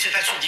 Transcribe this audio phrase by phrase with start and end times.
[0.00, 0.39] Suis désolé,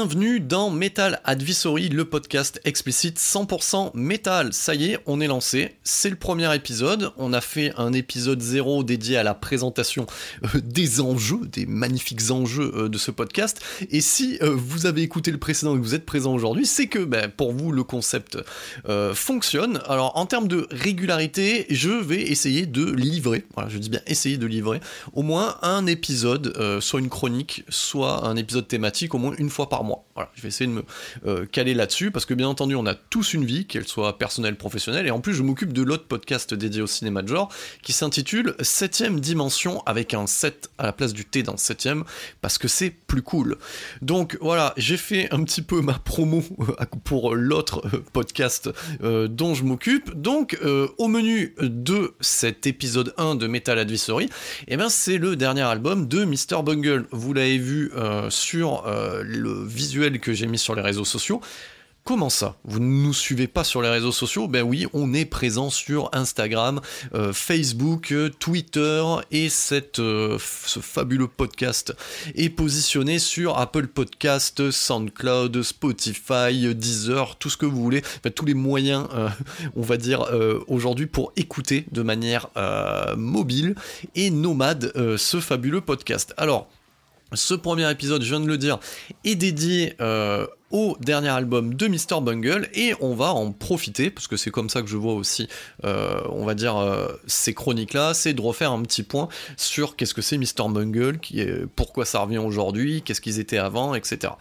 [0.00, 4.54] Bienvenue dans Metal Advisory, le podcast explicite 100% métal.
[4.54, 5.76] Ça y est, on est lancé.
[5.84, 7.12] C'est le premier épisode.
[7.18, 10.06] On a fait un épisode 0 dédié à la présentation
[10.42, 13.60] euh, des enjeux, des magnifiques enjeux euh, de ce podcast.
[13.90, 16.86] Et si euh, vous avez écouté le précédent et que vous êtes présent aujourd'hui, c'est
[16.86, 18.38] que ben, pour vous le concept
[19.12, 19.82] fonctionne.
[19.86, 24.38] Alors en termes de régularité, je vais essayer de livrer, voilà, je dis bien essayer
[24.38, 24.80] de livrer,
[25.12, 29.68] au moins un épisode, soit une chronique, soit un épisode thématique, au moins une fois
[29.68, 29.89] par mois.
[30.14, 30.84] Voilà, je vais essayer de me
[31.26, 34.56] euh, caler là-dessus, parce que bien entendu, on a tous une vie, qu'elle soit personnelle,
[34.56, 37.48] professionnelle, et en plus, je m'occupe de l'autre podcast dédié au cinéma de genre,
[37.82, 42.02] qui s'intitule 7ème dimension, avec un 7 à la place du T dans 7ème,
[42.42, 43.56] parce que c'est plus cool.
[44.02, 48.68] Donc voilà, j'ai fait un petit peu ma promo euh, pour l'autre euh, podcast
[49.00, 50.14] dont je m'occupe.
[50.14, 50.58] Donc
[50.98, 54.28] au menu de cet épisode 1 de Metal Advisory,
[54.68, 56.62] eh ben, c'est le dernier album de Mr.
[56.62, 57.06] Bungle.
[57.10, 57.92] Vous l'avez vu
[58.28, 59.64] sur le
[60.20, 61.40] que j'ai mis sur les réseaux sociaux.
[62.04, 62.56] Comment ça?
[62.64, 64.48] Vous ne nous suivez pas sur les réseaux sociaux?
[64.48, 66.80] Ben oui, on est présent sur Instagram,
[67.14, 71.94] euh, Facebook, euh, Twitter et cette, euh, ce fabuleux podcast
[72.34, 78.46] est positionné sur Apple Podcast, SoundCloud, Spotify, Deezer, tout ce que vous voulez, Enfin, tous
[78.46, 79.06] les moyens,
[79.76, 80.26] on va dire
[80.68, 82.48] aujourd'hui pour écouter de manière
[83.16, 83.74] mobile
[84.14, 86.34] et nomade ce fabuleux podcast.
[86.36, 86.68] Alors.
[87.32, 88.78] Ce premier épisode, je viens de le dire,
[89.24, 92.20] est dédié euh, au dernier album de Mr.
[92.22, 95.48] Bungle et on va en profiter, parce que c'est comme ça que je vois aussi,
[95.84, 100.14] euh, on va dire, euh, ces chroniques-là, c'est de refaire un petit point sur qu'est-ce
[100.14, 100.68] que c'est Mr.
[100.68, 104.34] Bungle, qui est, pourquoi ça revient aujourd'hui, qu'est-ce qu'ils étaient avant, etc.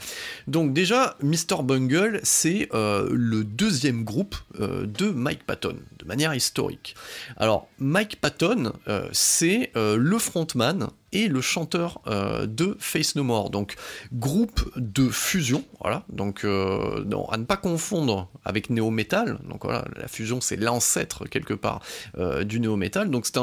[0.47, 1.63] Donc déjà, Mr.
[1.63, 6.95] Bungle, c'est euh, le deuxième groupe de Mike Patton, de manière historique.
[7.37, 8.73] Alors, Mike Patton,
[9.11, 12.01] c'est le frontman et le chanteur
[12.45, 13.75] de Face No More, donc
[14.13, 19.85] groupe de fusion, voilà, donc euh, à ne pas confondre avec Néo Metal, donc voilà,
[19.95, 21.81] la fusion c'est l'ancêtre quelque part
[22.17, 23.37] euh, du Néo Metal, donc c'est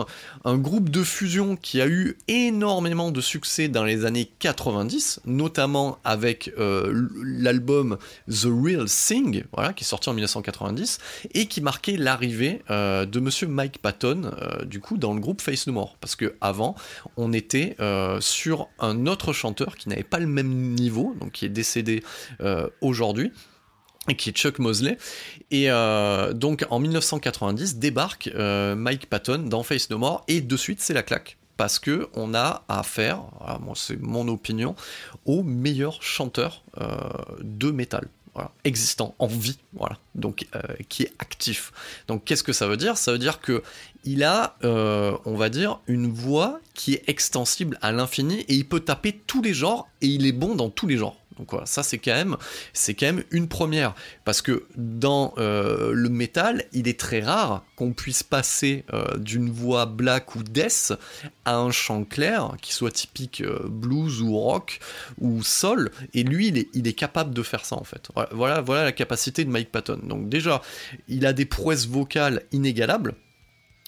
[0.45, 5.99] un, groupe de fusion qui a eu énormément de succès dans les années 90, notamment
[6.05, 7.97] avec euh, l'album
[8.29, 10.99] The Real Thing, voilà, qui est sorti en 1990,
[11.33, 14.33] et qui marquait l'arrivée de monsieur Mike Patton,
[14.67, 16.75] du coup, dans le groupe Face No More, parce que avant
[17.17, 17.77] on était
[18.21, 22.03] sur un autre chanteur qui n'avait pas le même niveau, donc qui est décédé
[22.81, 23.33] aujourd'hui
[24.09, 24.99] et qui est Chuck Mosley.
[25.51, 30.57] Et euh, donc en 1990 débarque euh, Mike Patton dans Face No More et de
[30.57, 31.37] suite c'est la claque.
[31.57, 34.77] Parce que on a affaire, voilà, moi c'est mon opinion,
[35.25, 36.87] au meilleur chanteur euh,
[37.41, 38.09] de métal.
[38.65, 40.61] Existant, en vie, voilà, donc euh,
[40.91, 41.73] qui est actif.
[42.07, 42.99] Donc qu'est-ce que ça veut dire?
[42.99, 43.63] Ça veut dire que
[44.05, 48.69] il a, euh, on va dire, une voix qui est extensible à l'infini et il
[48.69, 51.17] peut taper tous les genres et il est bon dans tous les genres.
[51.39, 52.37] Donc voilà, ça c'est quand même,
[53.31, 58.85] une première parce que dans euh, le métal, il est très rare qu'on puisse passer
[58.93, 60.95] euh, d'une voix black ou death
[61.45, 64.81] à un chant clair qui soit typique euh, blues ou rock
[65.19, 65.91] ou soul.
[66.15, 68.09] Et lui, il est, capable de faire ça en fait.
[68.33, 70.01] Voilà la capacité de Mike Patton.
[70.03, 70.63] Donc déjà,
[71.09, 73.15] il a des prouesses vocales inégalables.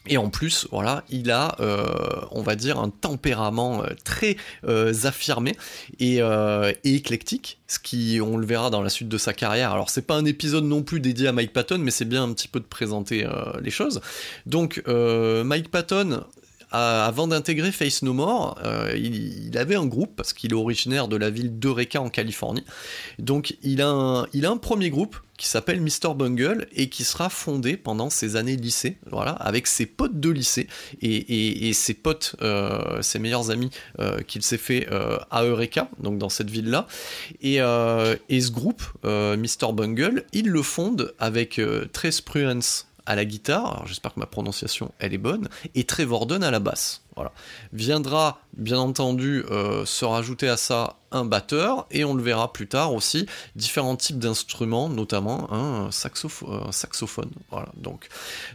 [0.08, 1.86] Et en plus, voilà, il a, euh,
[2.30, 5.54] on va dire, un tempérament euh, très euh, affirmé
[6.00, 9.72] et, et éclectique, ce qui, on le verra dans la suite de sa carrière.
[9.72, 12.32] Alors, c'est pas un épisode non plus dédié à Mike Patton, mais c'est bien un
[12.32, 13.26] petit peu de présenter
[13.60, 14.00] les choses.
[14.46, 16.24] Donc, Mike Patton
[16.70, 18.58] avant d'intégrer Face No More,
[18.94, 22.64] il, avait un groupe parce qu'il est originaire de la ville d'Eureka en Californie.
[23.18, 26.14] Donc il a un, premier groupe qui s'appelle Mr.
[26.16, 30.66] Bungle et qui sera fondé pendant ses années lycée, voilà, avec ses potes de lycée
[31.00, 33.70] et, ses potes, euh, ses meilleurs amis
[34.00, 36.86] euh, qu'il s'est fait euh, à Eureka, donc dans cette ville-là.
[37.40, 39.72] Et, ce groupe, Mr.
[39.72, 41.60] Bungle, il le fonde avec
[41.92, 46.44] Trace Pruance à la guitare, j'espère que ma prononciation elle est bonne, et Trevor Dunn
[46.44, 47.02] à la basse.
[47.16, 47.32] Voilà.
[47.72, 52.68] Viendra bien entendu euh, se rajouter à ça un batteur et on le verra plus
[52.68, 53.26] tard aussi
[53.56, 57.30] différents types d'instruments, notamment un, saxophone.
[57.50, 57.70] Voilà.
[57.78, 58.08] Donc,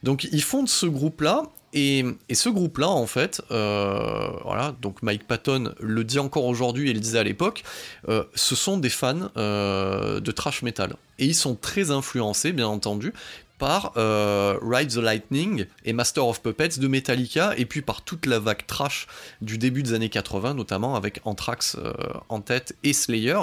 [0.04, 4.76] donc ils fondent ce groupe là et, ce groupe là en fait, euh, voilà.
[4.82, 7.64] Donc Mike Patton le dit encore aujourd'hui et le disait à l'époque,
[8.08, 13.14] euh, ce sont des fans de thrash metal et ils sont très influencés bien entendu
[13.64, 18.26] par euh, Ride the Lightning et Master of Puppets de Metallica, et puis par toute
[18.26, 19.08] la vague trash
[19.40, 21.94] du début des années 80, notamment avec Anthrax euh,
[22.28, 23.40] en tête et Slayer.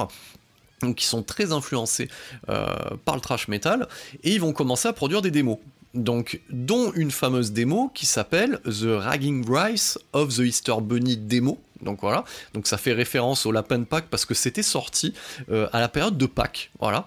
[0.83, 2.11] Donc, qui sont très influencés
[2.51, 2.67] euh,
[3.07, 3.89] par le trash metal,
[4.23, 5.57] et ils vont commencer à produire des démos
[5.95, 11.59] donc dont une fameuse démo qui s'appelle The Ragging Rice of the Easter Bunny Demo.
[11.83, 12.25] Donc voilà,
[12.55, 15.15] donc ça fait référence au lapin de Pâques parce que c'était sorti
[15.51, 17.07] euh, à la période de Pâques, voilà.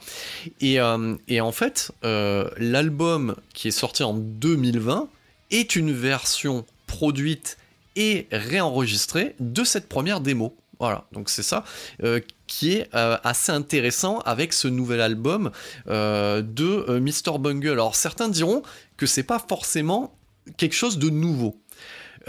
[0.61, 5.07] Et, euh, en fait, euh, l'album qui est sorti en 2020
[5.51, 7.57] est une version produite
[7.95, 10.55] et réenregistrée de cette première démo.
[10.79, 11.63] Voilà, donc c'est ça
[12.47, 15.51] qui est assez intéressant avec ce nouvel album
[15.85, 17.37] de Mr.
[17.39, 17.69] Bungle.
[17.69, 18.63] Alors certains diront
[18.97, 20.17] que c'est pas forcément
[20.57, 21.57] quelque chose de nouveau.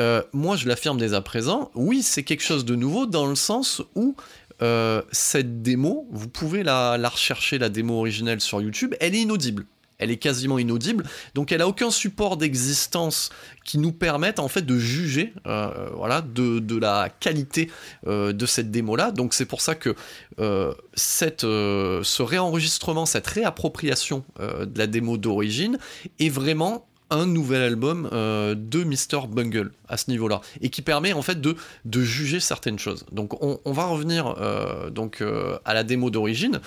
[0.01, 3.37] Euh, moi, je l'affirme dès à présent, oui, c'est quelque chose de nouveau dans le
[3.37, 4.17] sens où
[4.63, 9.67] euh, cette démo, vous pouvez la, rechercher, la démo originelle sur YouTube, elle est inaudible.
[9.99, 11.05] Elle est quasiment inaudible,
[11.37, 13.31] donc elle a aucun support d'existence
[13.65, 17.71] qui nous permette en fait de juger, euh, voilà, de, la qualité
[18.05, 19.13] de cette démo-là.
[19.13, 19.95] Donc c'est pour ça que
[20.95, 25.79] cette, ce réenregistrement, cette réappropriation de la démo d'origine
[26.19, 29.27] est vraiment un nouvel album euh, de Mr.
[29.29, 31.57] Bungle à ce niveau-là et qui permet en fait de,
[32.03, 33.05] juger certaines choses.
[33.13, 36.61] Donc on, va revenir euh, donc euh, à la démo d'origine.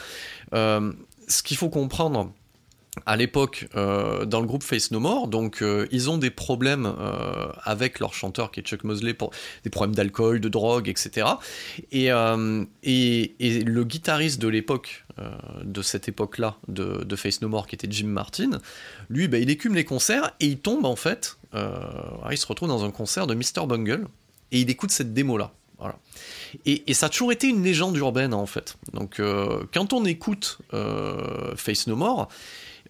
[0.51, 2.31] ce qu'il faut comprendre
[3.05, 6.91] à l'époque dans le groupe Face No More, donc ils ont des problèmes
[7.63, 9.31] avec leur chanteur qui est Chuck Mosley pour
[9.63, 11.27] des problèmes d'alcool, de drogue, etc.
[11.91, 12.09] Et,
[12.83, 15.31] et, et le guitariste de l'époque euh,
[15.63, 18.59] de cette époque-là de, Face No More, qui était Jim Martin,
[19.09, 21.79] lui, bah, il écume les concerts et il tombe en fait, euh,
[22.29, 23.65] il se retrouve dans un concert de Mr.
[23.65, 24.05] Bungle
[24.51, 25.53] et il écoute cette démo-là.
[25.79, 25.97] Voilà.
[26.65, 28.77] Et, ça a toujours été une légende urbaine en fait.
[28.93, 30.59] Donc euh, quand on écoute
[31.55, 32.27] Face No More,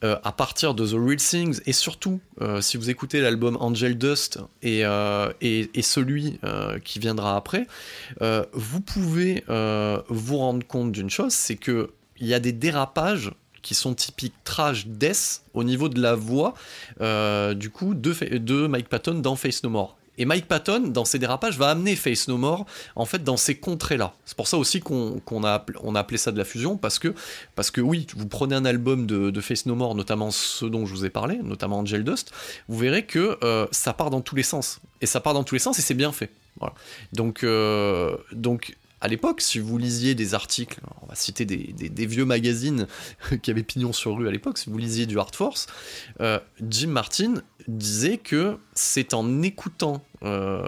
[0.02, 2.20] à partir de The Real Things, et surtout
[2.62, 4.84] si vous écoutez l'album Angel Dust et,
[5.42, 6.40] et celui
[6.84, 7.68] qui viendra après,
[8.54, 13.76] vous pouvez vous rendre compte d'une chose, c'est que il y a des dérapages qui
[13.76, 16.54] sont typiques trash death au niveau de la voix
[17.02, 19.97] euh, du coup de Mike Patton dans Face No More.
[20.18, 22.66] Et Mike Patton, dans ses dérapages, va amener Face No More
[22.96, 24.14] en fait dans ces contrées-là.
[24.26, 25.66] C'est pour ça aussi qu'on a,
[25.96, 27.14] appelé ça de la fusion, parce que,
[27.56, 30.94] parce que oui, vous prenez un album de, Face No More, notamment ceux dont je
[30.94, 32.32] vous ai parlé, notamment Angel Dust,
[32.68, 34.80] vous verrez que euh, ça part dans tous les sens.
[35.02, 36.32] Et ça part dans tous les sens et c'est bien fait.
[37.14, 42.26] Donc, euh, donc à l'époque, si vous lisiez des articles, on va citer des, vieux
[42.26, 42.88] magazines
[43.42, 45.68] qui avaient pignon sur rue à l'époque, si vous lisiez du Hard Force,
[46.20, 47.36] euh, Jim Martin
[47.68, 50.68] disait que c'est en écoutant euh,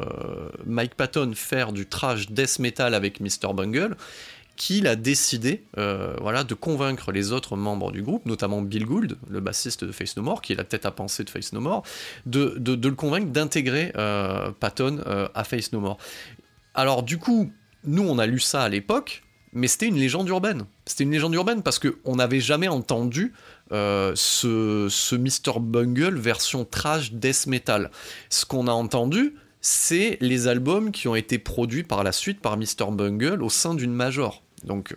[0.65, 3.53] Mike Patton faire du trash death metal avec Mr.
[3.53, 3.95] Bungle
[4.55, 9.17] qu'il a décidé euh, voilà, de convaincre les autres membres du groupe, notamment Bill Gould,
[9.29, 11.61] le bassiste de Face No More, qui est la tête à penser de Face No
[11.61, 11.83] More,
[12.25, 13.93] de, de le convaincre d'intégrer
[14.59, 15.01] Patton
[15.33, 15.97] à Face No More.
[16.73, 20.65] Alors du coup, nous, on a lu ça à l'époque, mais c'était une légende urbaine.
[20.85, 23.33] C'était une légende urbaine parce qu'on n'avait jamais entendu
[23.71, 25.59] euh, ce, Mr.
[25.59, 27.91] Bungle version trash death metal.
[28.29, 32.57] Ce qu'on a entendu, c'est les albums qui ont été produits par la suite par
[32.57, 32.91] Mr.
[32.91, 34.43] Bungle au sein d'une major.
[34.63, 34.95] Donc,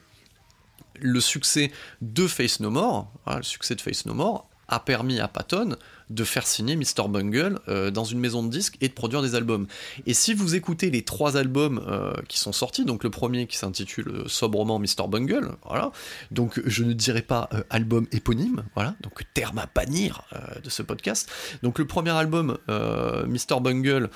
[1.01, 5.21] le succès de Face No More, hein, le succès de Face No More, a permis
[5.21, 5.77] à Patton
[6.11, 7.09] de faire signer Mr.
[7.09, 9.67] Bungle euh, dans une maison de disques et de produire des albums.
[10.07, 13.57] Et si vous écoutez les trois albums euh, qui sont sortis, donc le premier qui
[13.57, 15.09] s'intitule euh, sobrement Mr.
[15.09, 15.91] Bungle, voilà,
[16.31, 20.23] donc je ne dirais pas album éponyme, voilà, donc terme à bannir
[20.63, 21.31] de ce podcast.
[21.63, 23.61] Donc le premier album, Mr.
[23.61, 24.11] Bungle,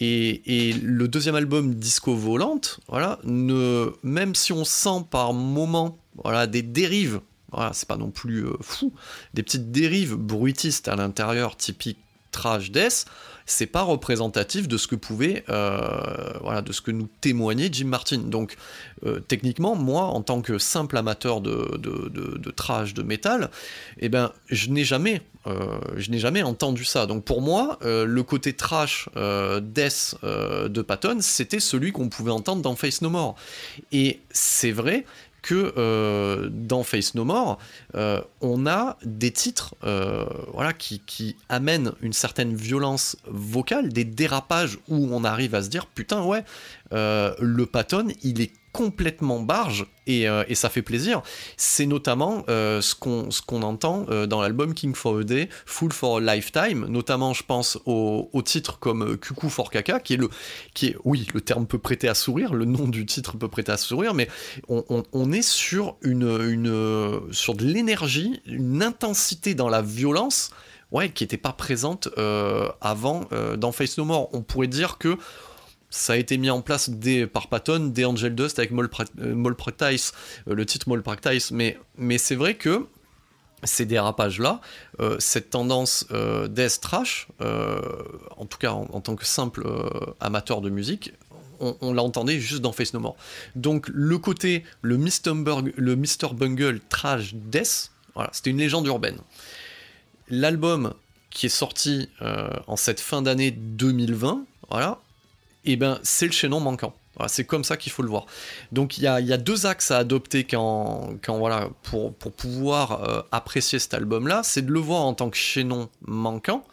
[0.00, 5.98] et, et, le deuxième album, Disco Volante, voilà, ne, même si on sent par moments
[6.22, 7.20] voilà, des dérives
[7.52, 8.92] voilà, c'est pas non plus euh, fou.
[9.34, 11.98] Des petites dérives bruitistes à l'intérieur, typiques
[12.30, 13.06] trash death,
[13.46, 18.18] c'est pas représentatif de ce que pouvait, voilà, de ce que nous témoignait Jim Martin.
[18.18, 18.58] Donc,
[19.28, 23.50] techniquement, moi, en tant que simple amateur de, de, de, trash, de métal,
[23.98, 27.06] eh ben, je n'ai jamais euh, jamais entendu ça.
[27.06, 32.30] Donc pour moi, euh, le côté trash euh, death de Patton, c'était celui qu'on pouvait
[32.30, 33.36] entendre dans Face No More.
[33.92, 35.04] Et c'est vrai
[35.42, 37.58] que dans Face No More,
[38.40, 39.74] on a des titres
[40.52, 45.68] voilà, qui, qui, amènent une certaine violence vocale, des dérapages où on arrive à se
[45.68, 46.44] dire putain ouais,
[46.90, 51.22] le Patton, il est complètement barge euh, et, ça fait plaisir.
[51.56, 56.18] C'est notamment euh, ce qu'on entend euh, dans l'album King for a Day, Full for
[56.18, 60.30] a Lifetime, notamment je pense au, titre comme Cuckoo for Kaka, qui est le,
[60.74, 63.72] qui est, oui, le terme peut prêter à sourire, le nom du titre peut prêter
[63.72, 64.28] à sourire, mais
[64.68, 70.50] on, est sur une, une sur de l'énergie, une intensité dans la violence,
[70.92, 72.08] ouais, qui n'était pas présente
[72.80, 74.30] avant dans Face No More.
[74.32, 75.18] On pourrait dire que
[75.90, 78.90] ça a été mis en place dès, par Patton, dès Angel Dust avec Mole,
[79.20, 80.12] euh, Practice,
[80.48, 81.78] euh, le titre Mole Practice, mais,
[82.18, 82.86] c'est vrai que
[83.64, 84.60] ces dérapages-là,
[85.00, 86.06] euh, cette tendance
[86.48, 89.66] death trash, en tout cas en, tant que simple
[90.20, 91.12] amateur de musique,
[91.60, 93.16] on, l'entendait juste dans Face No More.
[93.56, 95.32] Donc le côté, le Mr.
[95.76, 96.34] le Mr.
[96.34, 97.90] Bungle trash death,
[98.30, 99.18] c'était une légende urbaine.
[100.28, 100.94] L'album
[101.30, 105.00] qui est sorti en cette fin d'année 2020, voilà,
[105.64, 106.94] et eh ben c'est le chaînon manquant.
[107.26, 108.26] c'est comme ça qu'il faut le voir.
[108.72, 113.94] Donc il y a, deux axes à adopter quand, voilà, pour, pouvoir euh, apprécier cet
[113.94, 114.42] album-là.
[114.44, 116.64] C'est de le voir en tant que chaînon manquant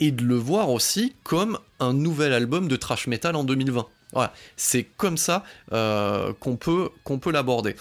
[0.00, 3.86] et de le voir aussi comme un nouvel album de trash metal en 2020.
[4.12, 7.76] Voilà, c'est comme ça euh, qu'on peut, qu'on peut l'aborder.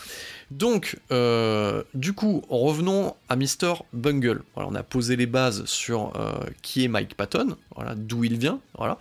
[0.52, 3.74] Donc, euh, du coup, revenons à Mr.
[3.94, 4.42] Bungle.
[4.56, 8.60] On a posé les bases sur euh, qui est Mike Patton, voilà, d'où il vient.
[8.78, 8.98] Voilà.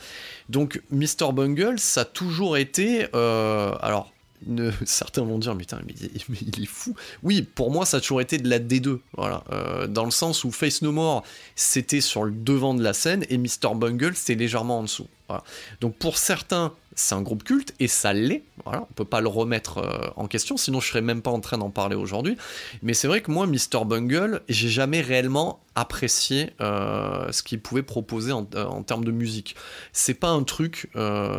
[0.49, 1.33] Donc, Mr.
[1.33, 3.07] Bungle, ça a toujours été.
[3.14, 4.12] alors,
[4.85, 5.64] certains vont dire, mais,
[6.28, 6.95] mais, il est fou.
[7.23, 8.99] Oui, pour moi, ça a toujours été de la D2.
[9.17, 9.43] Voilà,
[9.88, 11.25] dans le sens où Face No More,
[11.57, 13.75] c'était sur le devant de la scène et Mr.
[13.75, 15.09] Bungle, c'est légèrement en dessous.
[15.80, 18.42] Donc, pour certains, c'est un groupe culte et ça l'est.
[18.64, 21.40] Voilà, on peut pas le remettre euh, en question, sinon je serais même pas en
[21.40, 22.37] train d'en parler aujourd'hui.
[22.82, 23.85] Mais c'est vrai que moi, Mr.
[23.87, 29.54] Bungle, j'ai jamais réellement apprécié euh, ce qu'il pouvait proposer en, euh, termes de musique.
[29.92, 30.90] C'est pas un truc,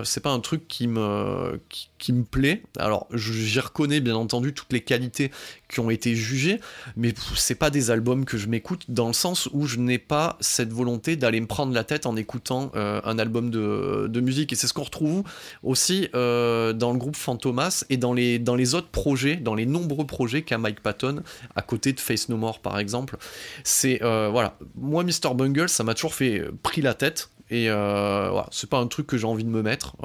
[0.03, 1.59] c'est pas un truc qui me
[1.97, 2.63] qui, me plaît.
[2.77, 5.29] Alors, j'y reconnais bien entendu toutes les qualités
[5.69, 6.59] qui ont été jugées,
[6.97, 10.37] mais c'est pas des albums que je m'écoute dans le sens où je n'ai pas
[10.39, 14.51] cette volonté d'aller me prendre la tête en écoutant un album de, musique.
[14.53, 15.23] Et c'est ce qu'on retrouve
[15.63, 20.41] aussi euh, dans le groupe Fantomas et dans les, autres projets, dans les nombreux projets
[20.41, 21.23] qu'a Mike Patton,
[21.55, 23.17] à côté de Face No More par exemple.
[23.63, 25.33] C'est, euh, voilà, moi Mr.
[25.35, 27.29] Bungle, ça m'a toujours fait euh, pris la tête.
[27.51, 29.95] Et voilà, c'est pas un truc que j'ai envie de me mettre.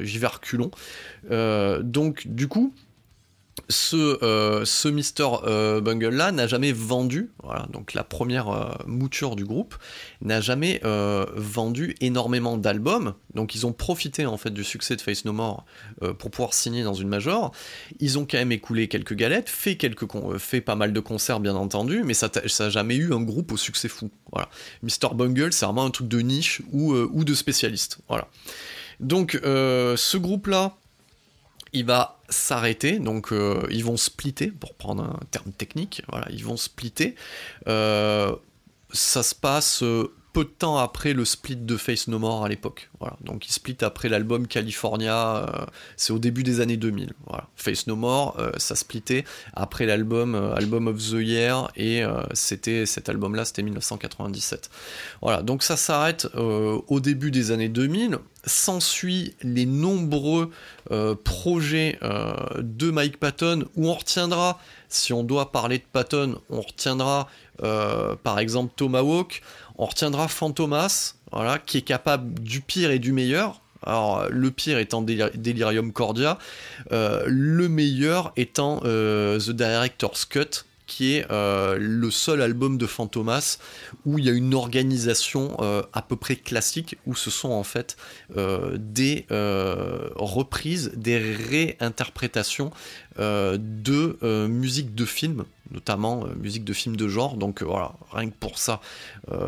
[0.00, 0.70] J'y vais reculons.
[1.28, 2.72] donc, du coup,
[3.68, 9.36] ce, euh, Mister euh, Bungle là n'a jamais vendu, voilà, donc la première euh, mouture
[9.36, 9.74] du groupe,
[10.20, 10.80] n'a jamais
[11.36, 15.64] vendu énormément d'albums, donc ils ont profité en fait du succès de Face No More
[16.18, 17.52] pour pouvoir signer dans une major.
[18.00, 20.06] Ils ont quand même écoulé quelques galettes, fait, quelques
[20.38, 23.56] fait pas mal de concerts bien entendu, mais ça n'a jamais eu un groupe au
[23.56, 24.10] succès fou.
[24.32, 24.48] Voilà.
[24.82, 27.98] Mister Bungle, c'est vraiment un truc de niche ou, ou de spécialiste.
[28.08, 28.28] Voilà.
[29.00, 30.76] Donc ce groupe là,
[31.74, 36.44] il va s'arrêter, donc euh, ils vont splitter, pour prendre un terme technique, voilà, ils
[36.44, 37.16] vont splitter.
[37.68, 38.34] Euh,
[38.92, 42.48] ça se passe euh, peu de temps après le split de Face No More à
[42.48, 42.90] l'époque.
[43.00, 43.16] Voilà.
[43.22, 45.46] Donc il split après l'album California,
[45.96, 47.14] c'est au début des années 2000.
[47.26, 47.48] Voilà.
[47.56, 49.24] Face No More, ça splittait
[49.54, 54.70] après l'album Album of the Year et c'était cet album-là, c'était 1997.
[55.22, 60.50] Voilà, donc ça s'arrête au début des années 2000 s'ensuit les nombreux
[60.90, 66.40] euh, projets euh, de Mike Patton où on retiendra, si on doit parler de Patton,
[66.50, 67.28] on retiendra
[67.62, 69.42] euh, par exemple Tomahawk,
[69.76, 71.14] on retiendra Fantomas,
[71.66, 73.60] qui est capable du pire et du meilleur.
[73.86, 76.38] Alors, le pire étant Delirium Cordia,
[76.90, 83.58] le meilleur étant The Director's Cut, qui est euh, le seul album de Fantomas
[84.04, 87.64] où il y a une organisation euh, à peu près classique, où ce sont en
[87.64, 87.96] fait
[88.36, 92.70] euh, des reprises, des réinterprétations
[93.18, 97.36] de musique de film, notamment musique de film de genre.
[97.36, 98.80] Donc voilà, rien que pour ça,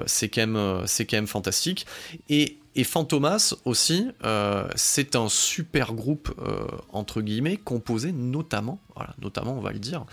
[0.06, 1.86] c'est quand, même, quand même fantastique.
[2.28, 9.14] Et et Fantomas aussi, euh, c'est un super groupe euh, entre guillemets composé notamment, voilà,
[9.20, 10.04] notamment on va le dire,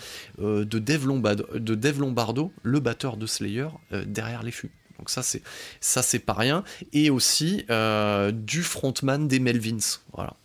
[0.41, 1.45] euh, de, Dave Lombardo,
[1.99, 3.67] Lombardo, le batteur de Slayer,
[4.05, 4.71] derrière les fûts.
[4.97, 5.41] Donc ça c'est
[5.81, 6.63] ça c'est pas rien.
[6.93, 7.65] Et aussi
[8.33, 9.99] du frontman des Melvins.
[10.13, 10.35] Voilà.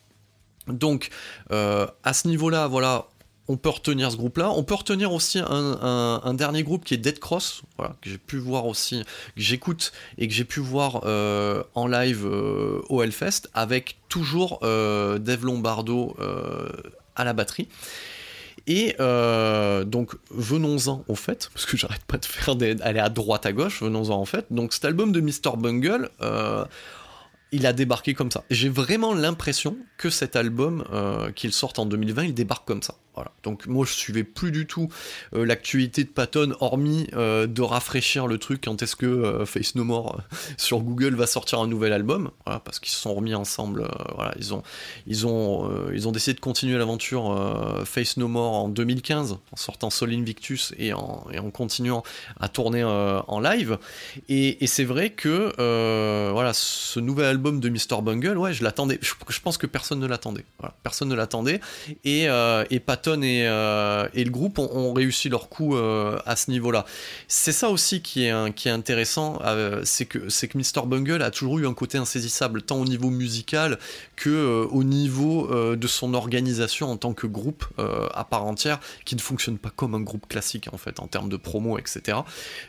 [0.67, 1.11] Donc
[1.51, 3.07] à ce niveau-là, voilà,
[3.49, 4.51] on peut retenir ce groupe-là.
[4.51, 8.67] On peut retenir aussi un, dernier groupe qui est Dead Cross, que j'ai pu voir
[8.67, 13.97] aussi, que j'écoute et que j'ai pu voir euh, en live euh, au Hellfest, avec
[14.09, 16.15] toujours euh, Dave Lombardo
[17.17, 17.69] à la batterie.
[18.67, 23.53] Et donc venons-en au fait, parce que j'arrête pas de faire aller à droite à
[23.53, 24.47] gauche, venons-en en fait.
[24.51, 25.57] Donc cet album de Mr.
[25.57, 26.11] Bungle,
[27.51, 28.45] il a débarqué comme ça.
[28.51, 30.85] J'ai vraiment l'impression que cet album
[31.35, 32.95] qu'il sorte en 2020, il débarque comme ça.
[33.43, 34.89] Donc moi je suivais plus du tout
[35.35, 39.75] euh, l'actualité de Patton, hormis euh, de rafraîchir le truc quand est-ce que euh, Face
[39.75, 40.21] No More
[40.57, 43.89] sur Google va sortir un nouvel album, parce qu'ils se sont remis ensemble,
[44.37, 50.75] ils ont, décidé de continuer l'aventure Face No More en 2015, en sortant Sol Invictus
[50.79, 52.03] et en, continuant
[52.41, 53.79] à tourner en live.
[54.29, 55.53] Et, c'est vrai que
[56.33, 58.03] voilà, ce nouvel album de Mr.
[58.03, 60.45] Bungle, ouais, je l'attendais, je, pense que personne ne l'attendait,
[60.83, 61.61] personne ne l'attendait,
[62.05, 62.29] et
[62.85, 66.85] Patton euh, et, le groupe ont, réussi leur coup euh, à ce niveau-là.
[67.29, 70.87] C'est ça aussi qui est, intéressant, euh, c'est que, c'est que Mr.
[70.87, 73.79] Bungle a toujours eu un côté insaisissable, tant au niveau musical
[74.17, 79.21] que au niveau de son organisation en tant que groupe à part entière, qui ne
[79.21, 82.19] fonctionne pas comme un groupe classique en fait, en termes de promo, etc.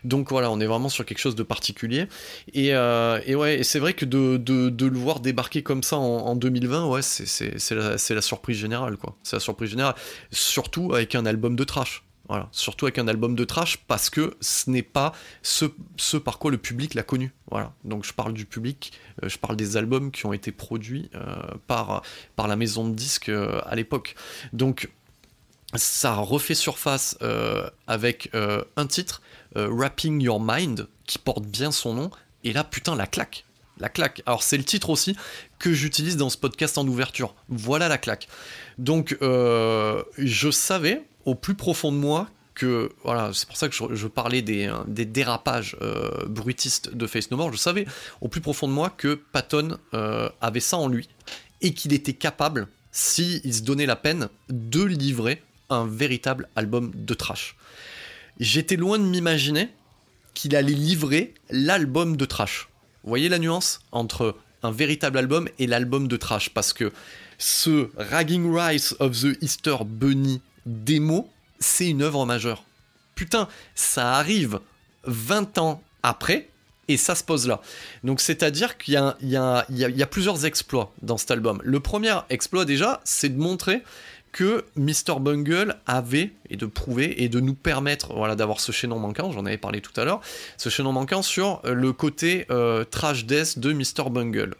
[0.03, 2.07] Donc voilà, on est vraiment sur quelque chose de particulier.
[2.53, 4.39] Et, ouais, c'est vrai que de,
[4.85, 9.15] le voir débarquer comme ça en, 2020, ouais, c'est, la, la surprise générale, quoi.
[9.23, 9.95] C'est la surprise générale
[10.31, 12.03] surtout avec un album de trash.
[12.29, 15.65] Voilà, surtout avec un album de trash parce que ce n'est pas ce,
[15.97, 17.33] ce, par quoi le public l'a connu.
[17.49, 21.09] Voilà, donc je parle du public, euh, je parle des albums qui ont été produits
[21.15, 21.35] euh,
[21.65, 22.03] par,
[22.35, 24.13] par la maison de disques euh, à l'époque.
[24.53, 24.91] Donc
[25.73, 27.17] ça refait surface
[27.85, 29.21] avec un titre,
[29.55, 32.11] Wrapping Your Mind, qui porte bien son nom,
[32.43, 33.45] et là putain la claque.
[33.77, 34.23] La claque.
[34.25, 35.15] Alors c'est le titre aussi
[35.59, 37.35] que j'utilise dans ce podcast en ouverture.
[37.49, 38.27] Voilà la claque.
[38.77, 43.75] Donc, euh, je savais au plus profond de moi que, voilà, c'est pour ça que
[43.75, 47.51] je, parlais des, dérapages euh, bruitistes de Face No More.
[47.53, 47.85] Je savais
[48.21, 51.09] au plus profond de moi que Patton euh, avait ça en lui
[51.61, 57.13] et qu'il était capable, s'il se donnait la peine, de livrer un véritable album de
[57.13, 57.55] trash.
[58.39, 59.69] J'étais loin de m'imaginer
[60.33, 62.69] qu'il allait livrer l'album de trash.
[63.03, 66.91] Vous voyez la nuance entre un véritable album et l'album de trash Parce que
[67.37, 72.63] ce Ragging Rice of the Easter Bunny démo, c'est une œuvre majeure.
[73.15, 74.59] Putain, ça arrive
[75.05, 76.49] 20 ans après,
[76.89, 77.61] et ça se pose là.
[78.03, 81.61] Donc c'est-à-dire qu'il y, a, plusieurs exploits dans cet album.
[81.63, 83.83] Le premier exploit déjà, c'est de montrer
[84.31, 85.19] que Mr.
[85.19, 89.45] Bungle avait, et de prouver, et de nous permettre voilà, d'avoir ce chaînon manquant, j'en
[89.45, 90.21] avais parlé tout à l'heure,
[90.57, 94.09] ce chaînon manquant sur euh, le côté euh, trash death de Mr.
[94.09, 94.55] Bungle.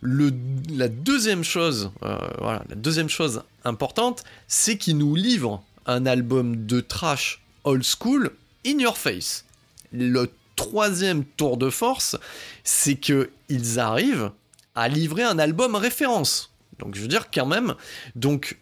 [0.00, 0.32] Le,
[0.70, 6.66] la deuxième chose, euh, voilà, la deuxième chose importante, c'est qu'il nous livre un album
[6.66, 8.30] de trash old school
[8.66, 9.44] in your face.
[9.92, 12.16] Le troisième tour de force,
[12.62, 14.30] c'est qu'ils arrivent
[14.74, 16.50] à livrer un album référence.
[16.78, 17.74] Donc je veux dire quand même,
[18.16, 18.58] donc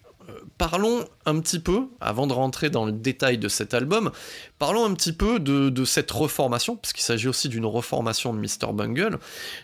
[0.71, 4.13] parlons un petit peu, avant de rentrer dans le détail de cet album,
[4.61, 8.73] parlons un petit peu de, cette reformation, parce qu'il s'agit aussi d'une reformation de Mr.
[8.73, 9.19] Bungle.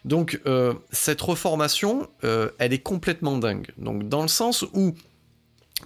[0.05, 3.69] Donc, euh, cette reformation, euh, elle est complètement dingue.
[3.79, 4.93] Donc, dans le sens où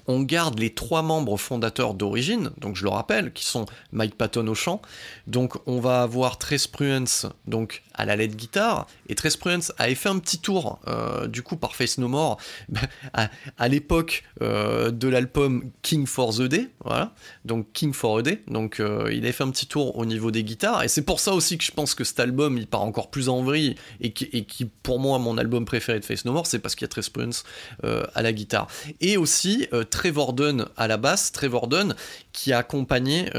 [0.07, 4.46] on garde les trois membres fondateurs d'origine, donc je le rappelle, qui sont Mike Patton
[4.46, 4.81] au chant.
[5.27, 8.87] Donc on va avoir Tres Pruens donc à la LED guitare.
[9.09, 12.38] Et Tres Pruens avait fait un petit tour euh, du coup par Face No More
[13.12, 17.12] à, l'époque euh, de l'album King for the Day, voilà.
[17.44, 18.42] Donc King for a Day.
[18.48, 20.83] Donc euh, il avait fait un petit tour au niveau des guitares.
[20.83, 23.28] Et c'est pour ça aussi que je pense que cet album il part encore plus
[23.28, 26.74] en vrille et qui, pour moi mon album préféré de Face No More, c'est parce
[26.74, 27.42] qu'il y a Tres Pruens
[27.83, 28.68] à la guitare.
[29.00, 31.94] Et aussi Trevor Dunn à la basse, Trevor Dunn
[32.33, 33.31] qui a accompagné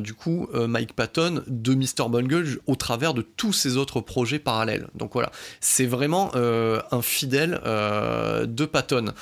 [0.00, 2.08] du coup Mike Patton de Mr.
[2.08, 4.88] Bungle au travers de tous ses autres projets parallèles.
[4.94, 9.12] Donc voilà, c'est vraiment euh, un fidèle de Patton.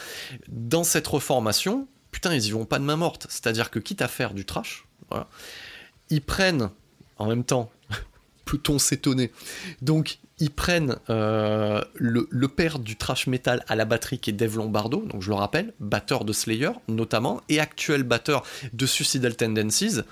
[0.48, 3.26] Dans cette reformation, putain, ils y vont pas de main morte.
[3.28, 4.86] C'est-à-dire que quitte à faire du trash,
[6.10, 6.70] ils prennent
[7.18, 7.70] en même temps
[8.44, 9.32] peut-on s'étonner
[9.82, 14.56] Donc ils prennent euh, le, père du trash metal à la batterie qui est Dave
[14.56, 20.02] Lombardo, donc je le rappelle, batteur de Slayer notamment, et actuel batteur de Suicidal Tendencies,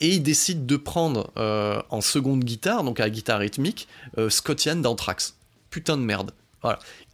[0.00, 4.76] et ils décident de prendre euh, en seconde guitare, donc à guitare rythmique, euh, Scottian
[4.76, 5.36] d'Anthrax.
[5.70, 6.32] Putain de merde.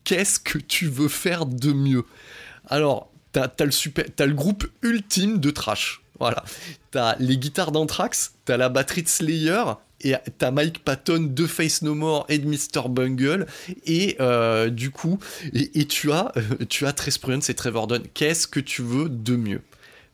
[0.04, 2.04] Qu'est-ce que tu veux faire de mieux?
[2.66, 6.02] Alors, t'as as le, le groupe ultime de trash.
[6.18, 6.44] Voilà.
[6.90, 9.64] T'as les guitares d'Anthrax, t'as la batterie de Slayer,
[10.02, 12.88] et t'as Mike Patton de Face No More et de Mr.
[12.88, 13.46] Bungle,
[13.84, 15.18] et euh, du coup,
[15.52, 16.32] et, tu as,
[16.68, 18.02] tu as Tres Prudence et Trevor Dunn.
[18.14, 19.62] Qu'est-ce que tu veux de mieux?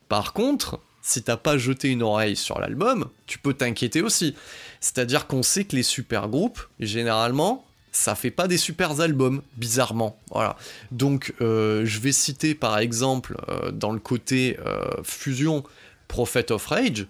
[0.09, 4.35] Par contre, si t'as pas jeté une oreille sur l'album, tu peux t'inquiéter aussi.
[4.81, 10.19] C'est-à-dire qu'on sait que les super groupes, généralement, ça fait pas des super albums, bizarrement.
[10.31, 10.57] Voilà.
[10.91, 14.59] Donc, euh, je vais citer par exemple euh, dans le côté
[15.03, 15.65] fusion
[16.09, 17.07] Prophet of Rage.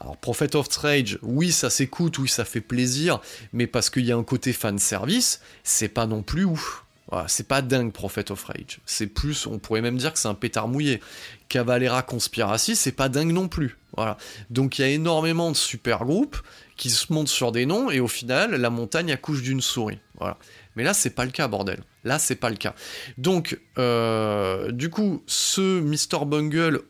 [0.00, 3.20] Alors, Prophet of Rage, oui, ça s'écoute, oui, ça fait plaisir,
[3.54, 6.83] mais parce qu'il y a un côté fan service, c'est pas non plus ouf.
[7.10, 8.80] Voilà, c'est pas dingue Prophet of Rage.
[8.86, 11.00] C'est plus, on pourrait même dire que c'est un pétard mouillé.
[11.48, 13.76] Cavalera Conspiracy, c'est pas dingue non plus.
[13.96, 14.16] Voilà.
[14.50, 16.38] Donc il y a énormément de super groupes
[16.76, 19.98] qui se montent sur des noms et au final, la montagne accouche d'une souris.
[20.18, 20.38] Voilà.
[20.76, 21.84] Mais là, c'est pas le cas, bordel.
[22.04, 22.74] Là, c'est pas le cas.
[23.18, 26.24] Donc, euh, du coup, ce Mr.
[26.24, 26.82] Bungle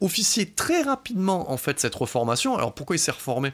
[0.00, 2.56] officier très rapidement en fait cette reformation.
[2.56, 3.52] Alors pourquoi il s'est reformé?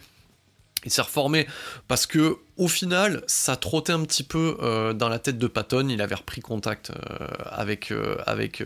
[0.85, 1.47] Il s'est reformé
[1.89, 5.89] parce que au final, ça trottait un petit peu euh, dans la tête de Patton.
[5.89, 8.63] Il avait repris contact euh, avec euh, avec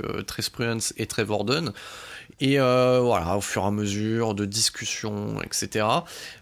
[0.52, 1.72] Prudence et Trevor Dunn.
[2.40, 5.86] Et voilà, au fur et à mesure de discussions, etc.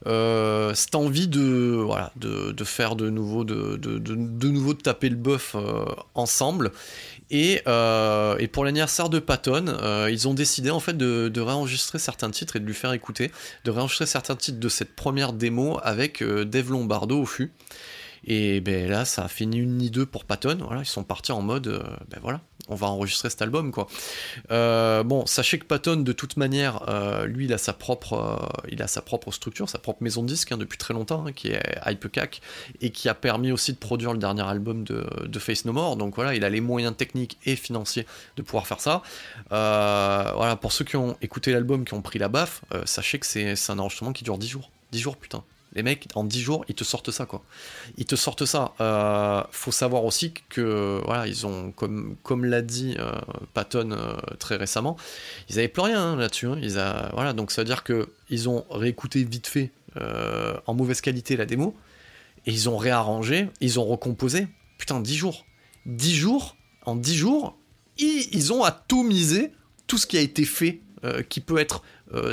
[0.05, 5.09] cette envie de voilà de, de faire de nouveau de, de, de, nouveau de taper
[5.09, 5.57] le bœuf
[6.15, 6.71] ensemble.
[7.33, 12.57] Euh, et, pour l'anniversaire de Patton, euh, ils ont décidé en de, réenregistrer certains titres
[12.57, 13.31] et de lui faire écouter,
[13.65, 17.53] de réenregistrer certains titres de cette première démo avec euh, Dave Lombardo au fût.
[18.25, 20.59] Et ben là, ça a fini une ni deux pour Patton.
[20.61, 21.69] Voilà, ils sont partis en mode,
[22.11, 23.87] ben voilà, on va enregistrer cet album quoi.
[24.51, 28.69] Euh, bon, sachez que Patton de toute manière, euh, lui il a sa propre, euh,
[28.71, 31.33] il a sa propre structure, sa propre maison de disque hein, depuis très longtemps, hein,
[31.33, 32.41] qui est Hypecac
[32.81, 35.97] et qui a permis aussi de produire le dernier album de, Face No More.
[35.97, 39.03] Donc voilà, il a les moyens techniques et financiers de pouvoir faire ça.
[39.51, 43.71] voilà, pour ceux qui ont écouté l'album, qui ont pris la baffe, sachez que c'est
[43.71, 44.71] un enregistrement qui dure 10 jours.
[44.93, 45.45] 10 jours putain.
[45.75, 47.45] Les mecs, en 10 jours, ils te sortent ça, quoi.
[47.99, 48.73] Ils te sortent ça.
[48.81, 53.13] Euh, faut savoir aussi que, voilà, ils ont, comme, comme l'a dit euh,
[53.53, 54.97] Patton euh, très récemment,
[55.51, 56.47] ils avaient plus rien hein, là-dessus.
[56.47, 56.59] Hein.
[56.63, 59.71] Ils voilà, donc ça veut dire que ils ont réécouté vite fait,
[60.67, 61.75] en mauvaise qualité, la démo,
[62.47, 64.49] et ils ont réarrangé, ils ont recomposé.
[64.79, 65.45] Putain, 10 jours.
[65.87, 67.59] 10 jours, en 10 jours,
[67.99, 69.53] ils, ils ont atomisé
[69.87, 70.81] tout ce qui a été fait,
[71.29, 71.83] qui peut être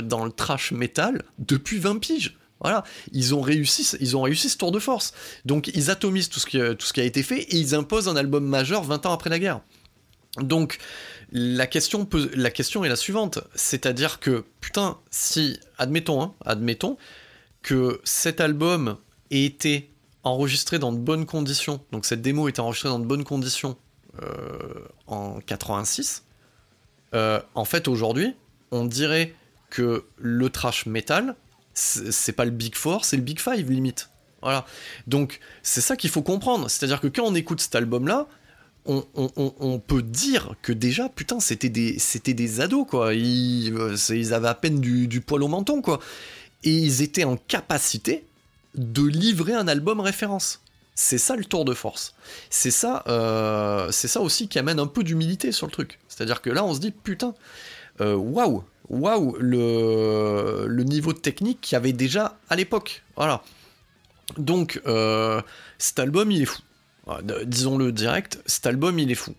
[0.02, 2.36] dans le trash metal depuis 20 piges.
[2.60, 5.12] Voilà, ils ont réussi, ils ont réussi ce tour de force.
[5.44, 8.82] Donc ils atomisent tout ce qui, a été fait et ils imposent un album majeur
[8.82, 9.60] 20 ans après la guerre.
[10.40, 10.78] Donc
[11.32, 16.96] la question, la question est la suivante, c'est-à-dire que putain, si admettons, hein, admettons
[17.62, 18.96] que cet album
[19.30, 19.90] ait été
[20.22, 23.76] enregistré dans de bonnes conditions, donc cette démo était enregistrée dans de bonnes conditions
[24.22, 24.28] euh,
[25.06, 26.24] en 86,
[27.14, 28.34] euh, en fait aujourd'hui,
[28.70, 29.34] on dirait
[29.70, 31.34] que le trash metal
[31.76, 34.10] c'est pas le Big Four, c'est le Big Five limite.
[34.42, 34.64] Voilà.
[35.06, 36.70] Donc c'est ça qu'il faut comprendre.
[36.70, 38.26] C'est-à-dire que quand on écoute cet album-là,
[38.88, 43.14] on, peut dire que déjà, putain, c'était des, des ados, quoi.
[43.14, 43.74] Ils,
[44.10, 45.98] ils avaient à peine du, poil au menton, quoi.
[46.62, 48.24] Et ils étaient en capacité
[48.74, 50.62] de livrer un album référence.
[50.94, 52.14] C'est ça le tour de force.
[52.48, 55.98] C'est ça, euh, ça aussi qui amène un peu d'humilité sur le truc.
[56.08, 57.34] C'est-à-dire que là, on se dit, putain,
[58.00, 63.02] euh, waouh, waouh, le, le niveau technique qu'il y avait déjà à l'époque.
[63.16, 63.42] Voilà.
[64.38, 65.40] Donc, euh,
[65.78, 66.60] cet album, il est fou.
[67.44, 69.34] Disons-le direct, cet album, il est fou.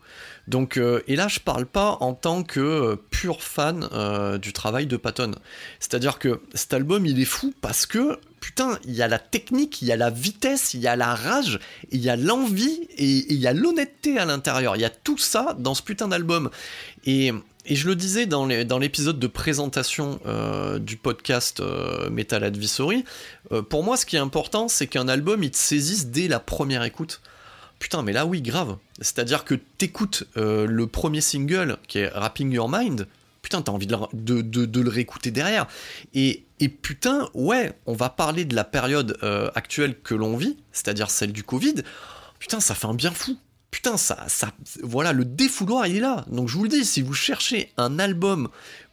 [0.47, 3.89] Donc, euh, et là, je parle pas en tant que pur fan
[4.37, 5.31] du travail de Patton.
[5.81, 9.81] C'est-à-dire que cet album, il est fou parce que, putain, il y a la technique,
[9.81, 11.59] il y a la vitesse, il y a la rage,
[11.91, 14.77] il y a l'envie et il y a l'honnêteté à l'intérieur.
[14.77, 16.49] Il y a tout ça dans ce putain d'album.
[17.05, 17.33] Et
[17.67, 23.03] et je le disais dans l'épisode de présentation euh, du podcast euh, Metal Advisory,
[23.51, 26.39] euh, pour moi ce qui est important c'est qu'un album il te saisisse dès la
[26.39, 27.21] première écoute.
[27.77, 28.77] Putain mais là oui grave.
[29.01, 33.05] C'est-à-dire que t'écoutes le premier single qui est Rapping Your Mind,
[33.41, 35.67] putain t'as envie de, le réécouter derrière.
[36.15, 39.19] Et, et, putain ouais on va parler de la période
[39.53, 41.75] actuelle que l'on vit, c'est-à-dire celle du Covid.
[42.39, 43.37] Putain ça fait un bien fou
[43.71, 44.51] putain, ça, ça,
[44.83, 46.25] voilà, le défouloir, il est là.
[46.29, 48.49] Donc je vous le dis, si vous cherchez un album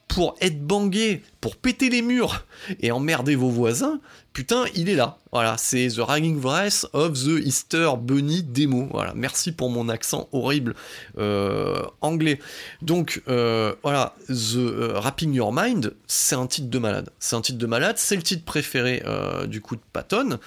[0.09, 2.45] pour être bangué, pour péter les murs
[2.81, 4.01] et emmerder vos voisins,
[4.33, 5.19] putain, il est là.
[5.33, 8.89] Voilà, c'est The Ragging Voice of the Easter Bunny Demo.
[8.93, 10.75] Voilà, merci pour mon accent horrible
[11.19, 12.39] euh, anglais.
[12.83, 17.11] Donc, euh, voilà, The euh, Rapping Your Mind, c'est un titre de malade.
[17.19, 19.03] C'est un titre de malade, c'est le titre préféré
[19.49, 20.39] du coup de Patton.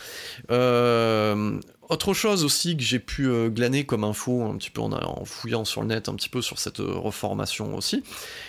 [1.89, 5.63] Autre chose aussi que j'ai pu euh, glaner comme info un petit peu en, fouillant
[5.63, 8.03] sur le net un petit peu sur cette euh, reformation aussi,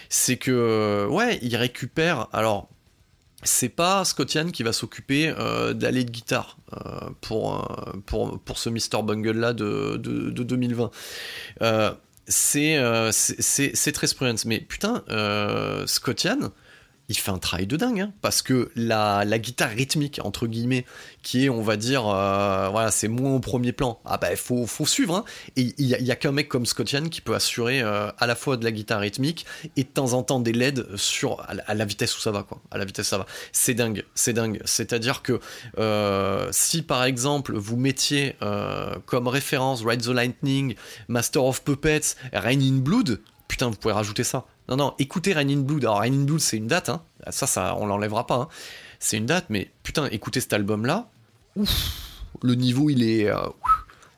[0.09, 2.69] c'est que euh, ouais, il récupère alors
[3.45, 5.33] c'est pas Scott Yann qui va s'occuper
[5.73, 6.59] d'aller de guitare
[7.21, 9.05] pour, pour, pour ce Mr.
[9.05, 10.91] Bungle là de, de, de 2020.
[12.27, 14.45] c'est c'est Trace Prudence.
[14.45, 15.05] Mais putain,
[15.87, 16.51] Scott Yann,
[17.09, 20.85] il fait un travail de dingue, hein, parce que la, guitare rythmique, entre guillemets,
[21.23, 24.67] qui est, on va dire, euh, c'est moins au premier plan, ah bah, il faut,
[24.67, 25.25] faut suivre, hein.
[25.57, 28.57] et il y a, qu'un mec comme Scott qui peut assurer euh, à la fois
[28.57, 32.17] de la guitare rythmique et de temps en temps des LED sur, à la, vitesse
[32.17, 32.61] où ça va, quoi,
[33.03, 33.27] ça va.
[33.53, 34.61] C'est dingue, c'est dingue.
[34.65, 35.41] C'est-à-dire que
[35.79, 38.37] euh, si, par exemple, vous mettiez
[39.07, 40.75] comme référence Ride the Lightning,
[41.09, 44.47] Master of Puppets, Rain in Blood, putain, vous pouvez rajouter ça.
[44.69, 45.85] Non, non, écoutez Rain in Blood.
[45.85, 47.03] Alors, Rain in Blood, c'est une date, hein.
[47.31, 48.37] Ça, ça, on l'enlèvera pas.
[48.37, 48.49] Hein.
[48.99, 51.09] C'est une date, mais putain, écoutez cet album-là.
[51.57, 51.71] Ouf,
[52.43, 53.31] le niveau, il est.
[53.31, 53.37] Euh,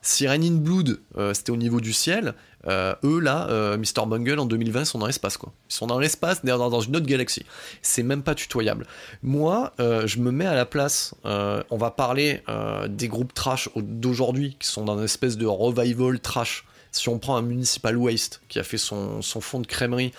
[0.01, 2.33] si Rain in Blood, euh, c'était au niveau du ciel,
[2.67, 4.05] euh, eux, là, Mr.
[4.07, 5.53] Bungle, en 2020, ils sont dans l'espace, quoi.
[5.69, 7.45] Ils sont dans l'espace, dans une autre galaxie.
[7.81, 8.87] C'est même pas tutoyable.
[9.23, 11.13] Moi, je me mets à la place.
[11.23, 12.43] on va parler
[12.89, 17.35] des groupes trash d'aujourd'hui, qui sont dans une espèce de revival trash si on prend
[17.37, 20.11] un Municipal Waste qui a fait son, fond de crèmerie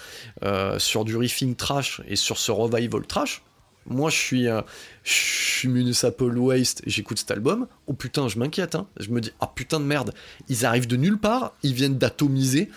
[0.42, 3.42] euh, sur du riffing trash et sur ce revival trash,
[3.87, 4.62] moi je suis, euh,
[5.04, 8.87] je suis Municipal Waste et j'écoute cet album, oh putain, je m'inquiète, hein.
[8.98, 10.14] je me dis, ah putain de merde,
[10.48, 12.70] ils arrivent de nulle part, ils viennent d'atomiser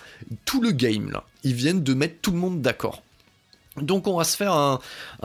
[0.44, 3.02] tout le game là, ils viennent de mettre tout le monde d'accord.
[3.80, 4.80] Donc on va se faire un,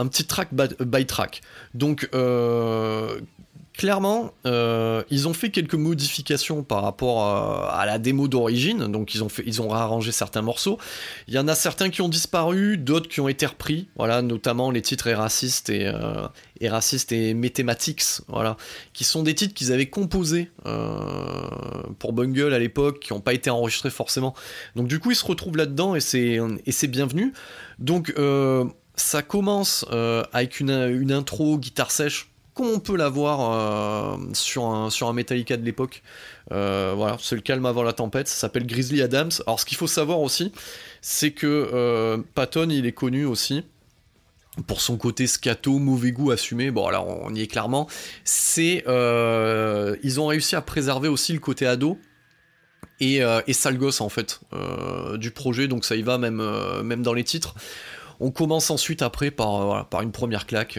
[0.07, 1.41] petit track by, track.
[1.73, 3.19] Donc euh,
[3.73, 9.23] clairement, euh, ils ont fait quelques modifications par rapport à, la démo d'origine, donc ils
[9.23, 10.77] ont, ils ont réarrangé certains morceaux.
[11.27, 14.71] Il y en a certains qui ont disparu, d'autres qui ont été repris, voilà, notamment
[14.71, 16.27] les titres Racist et, euh,
[16.59, 18.57] et Mathematics, voilà,
[18.93, 20.85] qui sont des titres qu'ils avaient composés euh,
[21.97, 24.35] pour Bungle à l'époque, qui n'ont pas été enregistrés forcément.
[24.75, 27.33] Donc du coup, ils se retrouvent là-dedans et c'est, et c'est bienvenu.
[27.79, 28.13] Donc
[28.95, 29.85] ça commence
[30.33, 35.13] avec une, une intro guitare sèche comme on peut l'avoir euh, sur, un, sur un
[35.13, 36.03] Metallica de l'époque.
[36.51, 39.31] Euh, voilà, c'est le calme avant la tempête, ça s'appelle Grizzly Adams.
[39.47, 40.51] Alors ce qu'il faut savoir aussi,
[41.01, 43.63] c'est que euh, Patton, il est connu aussi
[44.67, 47.87] pour son côté scato, mauvais goût assumé, bon alors on y est clairement,
[48.25, 48.83] c'est...
[48.85, 51.97] ils ont réussi à préserver aussi le côté ado,
[52.99, 54.41] et, et sale gosse en fait
[55.15, 56.43] du projet, donc ça y va même,
[56.83, 57.55] même dans les titres.
[58.19, 60.77] On commence ensuite après par, par une première claque.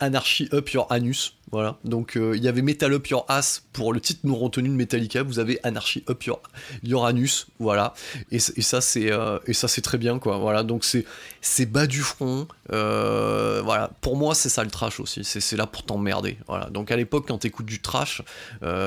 [0.00, 1.36] Anarchy Up Your Anus.
[1.52, 1.78] Voilà.
[1.84, 4.74] Donc euh, il y avait Metal Up Your Ass pour le titre non retenu de
[4.74, 5.22] Metallica.
[5.22, 6.42] Vous avez Anarchy Up Your,
[6.82, 7.46] Your Anus.
[7.58, 7.94] Voilà.
[8.30, 10.38] Et, ça c'est euh, et ça c'est très bien quoi.
[10.38, 10.62] Voilà.
[10.62, 11.04] Donc c'est
[11.40, 12.48] c'est bas du front.
[12.72, 13.90] Euh, voilà.
[14.00, 15.22] Pour moi c'est ça le trash aussi.
[15.24, 16.38] C'est là pour t'emmerder.
[16.70, 18.22] Donc à l'époque quand t'écoutes du trash,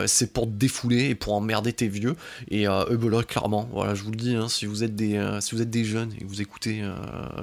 [0.06, 2.16] c'est pour te défouler et pour emmerder tes vieux.
[2.50, 3.70] Et euh, ben clairement.
[3.72, 3.96] Voilà.
[3.96, 4.36] Je vous le dis.
[4.36, 6.84] Hein, si vous êtes des si vous êtes des jeunes et vous écoutez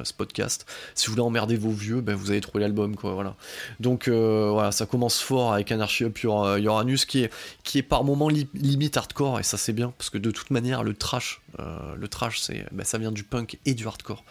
[0.05, 2.95] ce podcast, si vous voulez emmerder vos vieux, ben vous allez trouver l'album.
[3.03, 3.35] Voilà.
[3.81, 4.73] Donc voilà.
[4.73, 9.43] Ça commence fort avec Anarchy Up Your, Uranus qui est, par moments limite hardcore et
[9.43, 12.85] ça c'est bien parce que de toute manière le trash, euh, le trash c'est, bah,
[12.85, 14.25] ça vient du punk et du hardcore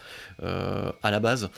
[0.44, 1.50] euh, à la base.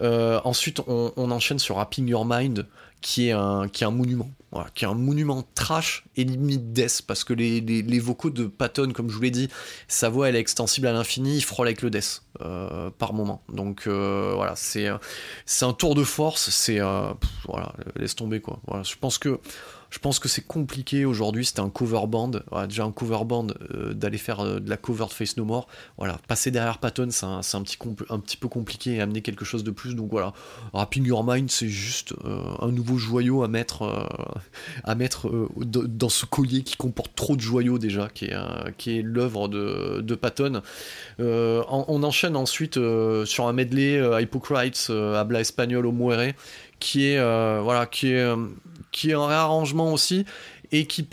[0.00, 2.66] Euh, ensuite on, enchaîne sur Rapping Your Mind
[3.00, 4.30] qui est un, monument,
[4.76, 9.10] qui est un monument trash et limite death, parce que les, vocaux de Patton, comme
[9.10, 9.48] je vous l'ai dit,
[9.88, 12.22] sa voix est extensible à l'infini, il frôle avec le death
[12.98, 13.42] par moment.
[13.48, 16.70] Donc voilà, c'est un tour de force,
[17.48, 18.40] voilà, laisse tomber.
[18.68, 19.40] Voilà, je pense que
[19.92, 21.44] je pense que c'est compliqué aujourd'hui.
[21.44, 22.30] C'était un cover band,
[22.66, 25.68] déjà un cover band euh, d'aller faire euh, de la cover de Face No More.
[25.98, 27.76] Voilà, passer derrière Patton, c'est un, petit
[28.08, 29.94] un petit peu compliqué et amener quelque chose de plus.
[29.94, 30.32] Donc voilà,
[30.72, 34.08] Rapping Your Mind, c'est juste euh, un nouveau joyau à mettre,
[34.82, 39.48] à mettre dans ce collier qui comporte trop de joyaux déjà, qui est, est l'œuvre
[39.48, 40.62] de, de Patton.
[41.18, 42.74] On, enchaîne ensuite
[43.26, 46.32] sur un medley Hypocrites, Habla Espagnol au Muere,
[46.80, 47.18] qui est
[47.60, 48.34] voilà qui est
[48.92, 50.24] qui est un réarrangement aussi
[50.72, 51.06] et qui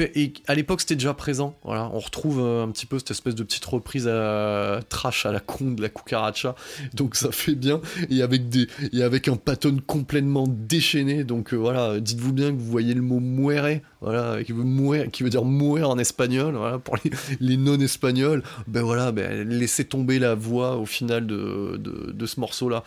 [0.48, 1.56] à l'époque c'était déjà présent.
[1.64, 5.32] Voilà, on retrouve euh, un petit peu cette espèce de petite reprise à trash à
[5.32, 6.56] la con de la cucaracha,
[6.94, 7.82] donc ça fait bien.
[8.10, 12.58] Et avec des et avec un patton complètement déchaîné, donc euh, voilà, dites-vous bien que
[12.58, 14.64] vous voyez le mot muere, voilà, qui veut
[15.12, 16.98] qui veut dire mourir en espagnol, pour
[17.42, 18.44] les, non-espagnols.
[18.68, 22.84] Ben voilà, ben laissez tomber la voix au final de, de, ce morceau-là.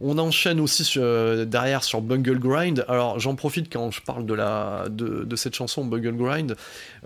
[0.00, 2.84] On enchaîne aussi euh, derrière sur Bungle Grind.
[2.88, 6.56] Alors j'en profite quand je parle de la de, de cette chanson Bungle Grind,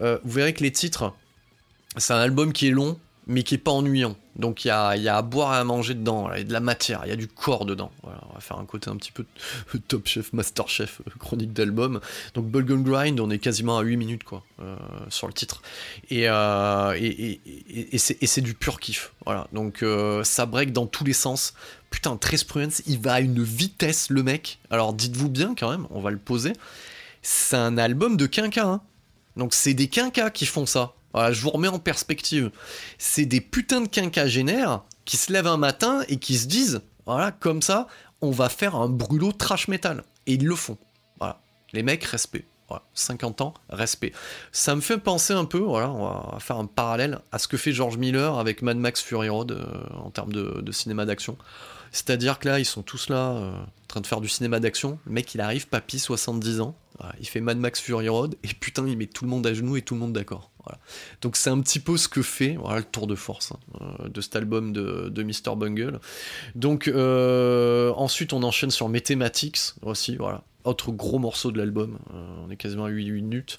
[0.01, 1.13] euh, vous verrez que les titres,
[1.97, 4.17] c'est un album qui est long, mais qui est pas ennuyant.
[4.37, 6.61] Donc il y a, à boire et à manger dedans, il y a de la
[6.61, 7.93] matière, il y a du corps dedans.
[8.03, 9.27] On va faire un côté un petit peu
[9.89, 12.01] top chef, master chef, euh, chronique d'album.
[12.35, 14.77] Donc Bullgun Grind, on est quasiment à 8 minutes quoi, euh,
[15.11, 15.63] sur le titre.
[16.11, 16.27] Et,
[17.99, 19.13] c'est du pur kiff.
[19.27, 19.85] Voilà, donc
[20.25, 21.55] ça break dans tous les sens.
[21.91, 24.61] Putain, Trace Prudence, il va à une vitesse le mec.
[24.71, 26.53] Alors dites-vous bien quand même, on va le poser.
[27.23, 28.65] C'est un album de quinca.
[28.65, 28.81] Hein.
[29.37, 30.95] Donc c'est des quinquas qui font ça.
[31.13, 32.51] Voilà, je vous remets en perspective.
[32.99, 37.33] C'est des putains de quinquagénaires qui se lèvent un matin et qui se disent, voilà,
[37.33, 37.89] comme ça,
[38.21, 40.05] on va faire un brûlot trash metal.
[40.27, 40.79] Et ils le font.
[41.19, 41.41] Voilà.
[41.73, 42.45] Les mecs, respect.
[42.69, 42.85] Voilà.
[42.95, 44.13] 50 ans, respect.
[44.53, 47.57] Ça me fait penser un peu, voilà, on va faire un parallèle à ce que
[47.57, 49.67] fait George Miller avec Mad Max Fury Road euh,
[49.97, 51.37] en termes de, de cinéma d'action.
[51.93, 54.99] C'est-à-dire que là, ils sont tous là, euh, en train de faire du cinéma d'action.
[55.07, 56.77] Le mec, il arrive, papy, 70 ans.
[57.19, 59.79] Il fait Mad Max Fury Road, et putain, il met tout le monde à genoux
[59.79, 60.51] et tout le monde d'accord.
[61.23, 64.37] Donc c'est un petit peu ce que fait le tour de force hein, de cet
[64.37, 65.57] album de, Mr.
[65.57, 65.99] Bungle.
[66.55, 70.17] Donc euh, ensuite, on enchaîne sur Mathematics aussi.
[70.17, 70.43] Voilà.
[70.65, 71.99] Autre gros morceau de l'album.
[72.13, 73.59] Euh, on est quasiment à 8 minutes.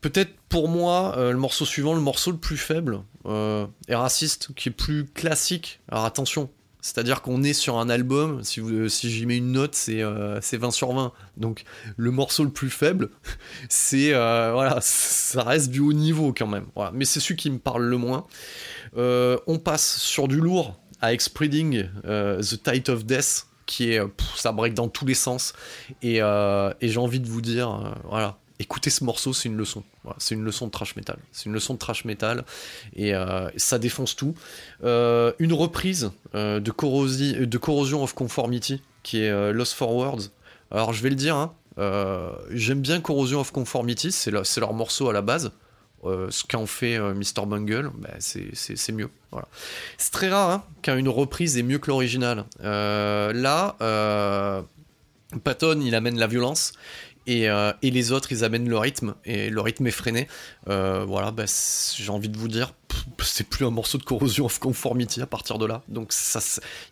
[0.00, 4.54] Peut-être pour moi, euh, le morceau suivant, le morceau le plus faible, euh, est raciste,
[4.54, 5.80] qui est plus classique.
[5.88, 6.50] Alors attention,
[6.82, 10.40] c'est-à-dire qu'on est sur un album, si, vous, si j'y mets une note, c'est euh,
[10.40, 11.12] 20 sur 20.
[11.36, 11.64] Donc
[11.96, 13.10] le morceau le plus faible,
[13.68, 16.66] c'est euh, voilà, ça reste du haut niveau quand même.
[16.74, 16.92] Voilà.
[16.94, 18.26] Mais c'est celui qui me parle le moins.
[18.96, 24.00] Euh, on passe sur du lourd avec Spreading euh, The Tide of Death, qui est
[24.36, 25.52] ça break dans tous les sens.
[26.02, 29.82] Et, et j'ai envie de vous dire, voilà, écoutez ce morceau, c'est une leçon.
[30.18, 31.18] C'est une leçon de trash metal.
[31.32, 32.44] C'est une leçon de trash metal
[32.94, 34.34] et euh, ça défonce tout.
[34.84, 40.30] Euh, une reprise euh, de, corrosi de, Corrosion of Conformity qui est Lost for Words.
[40.70, 41.54] Alors je vais le dire, hein,
[42.50, 45.52] j'aime bien Corrosion of Conformity, c'est le, leur morceau à la base.
[46.04, 47.46] ce qu'en fait Mr.
[47.46, 49.08] Bungle, bah, c'est mieux.
[49.96, 52.44] C'est très rare hein, quand une reprise est mieux que l'original.
[52.60, 53.76] là,
[55.44, 56.72] Patton, il amène la violence.
[57.26, 60.26] Et, euh, et, les autres ils amènent le rythme et le rythme est freiné.
[60.68, 61.44] Euh, voilà bah,
[61.96, 62.72] j'ai envie de vous dire
[63.22, 65.82] c'est plus un morceau de corrosion of conformity à partir de là.
[65.88, 66.40] Donc ça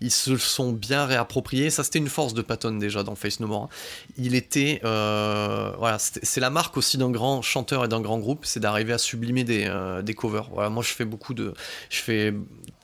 [0.00, 1.70] ils se sont bien réappropriés.
[1.70, 3.68] Ça c'était une force de Patton déjà dans Face No More
[4.16, 8.44] il était euh, voilà c'est la marque aussi d'un grand chanteur et d'un grand groupe
[8.44, 9.70] c'est d'arriver à sublimer des,
[10.02, 10.50] des covers.
[10.52, 11.54] Voilà moi je fais beaucoup de
[11.90, 12.34] je fais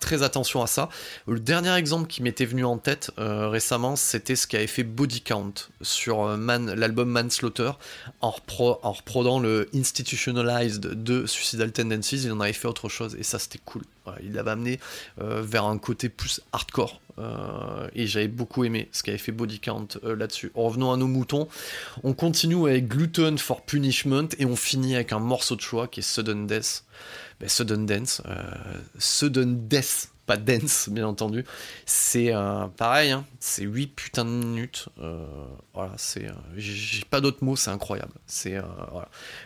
[0.04, 0.90] très attention à ça.
[1.26, 5.22] Le dernier exemple qui m'était venu en tête euh, récemment, c'était ce qu'avait fait Body
[5.22, 7.72] Count sur euh, Man, l'album Manslaughter,
[8.20, 13.16] en, repro, en reprodant le Institutionalized de Suicidal Tendencies, il en avait fait autre chose,
[13.18, 13.82] et ça c'était cool.
[14.22, 14.78] Il l'avait amené
[15.22, 17.00] euh, vers un côté plus hardcore.
[17.94, 20.50] Et j'avais beaucoup aimé ce qu'avait fait Body Count là-dessus.
[20.56, 21.46] Revenons à nos moutons.
[22.02, 26.00] On continue avec Gluten for Punishment et on finit avec un morceau de choix qui
[26.00, 26.82] est Sudden Death.
[27.44, 28.22] Ben, Sudden Dance.
[28.26, 28.42] Euh,
[28.98, 31.44] Sudden Death pas dance bien entendu.
[31.84, 35.26] C'est euh, pareil hein, c'est 8 putains de minutes euh,
[35.74, 38.12] voilà c'est j'ai pas d'autres mots c'est incroyable.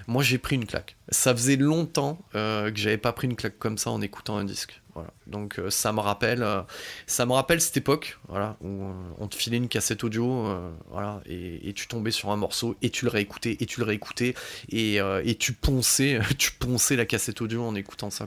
[0.07, 0.97] Moi j'ai pris une claque.
[1.09, 4.81] Ça faisait longtemps que j'avais pas pris une claque comme ça en écoutant un disque
[5.27, 6.63] Donc euh, ça me rappelle, euh,
[7.07, 10.47] ça me rappelle cette époque, voilà, où euh, on te filait une cassette audio,
[11.27, 14.35] et, tu tombais sur un morceau et tu le réécoutais et tu le réécoutais
[14.71, 15.01] et,
[15.39, 16.53] tu ponçais, tu
[16.97, 18.27] la cassette audio en écoutant ça.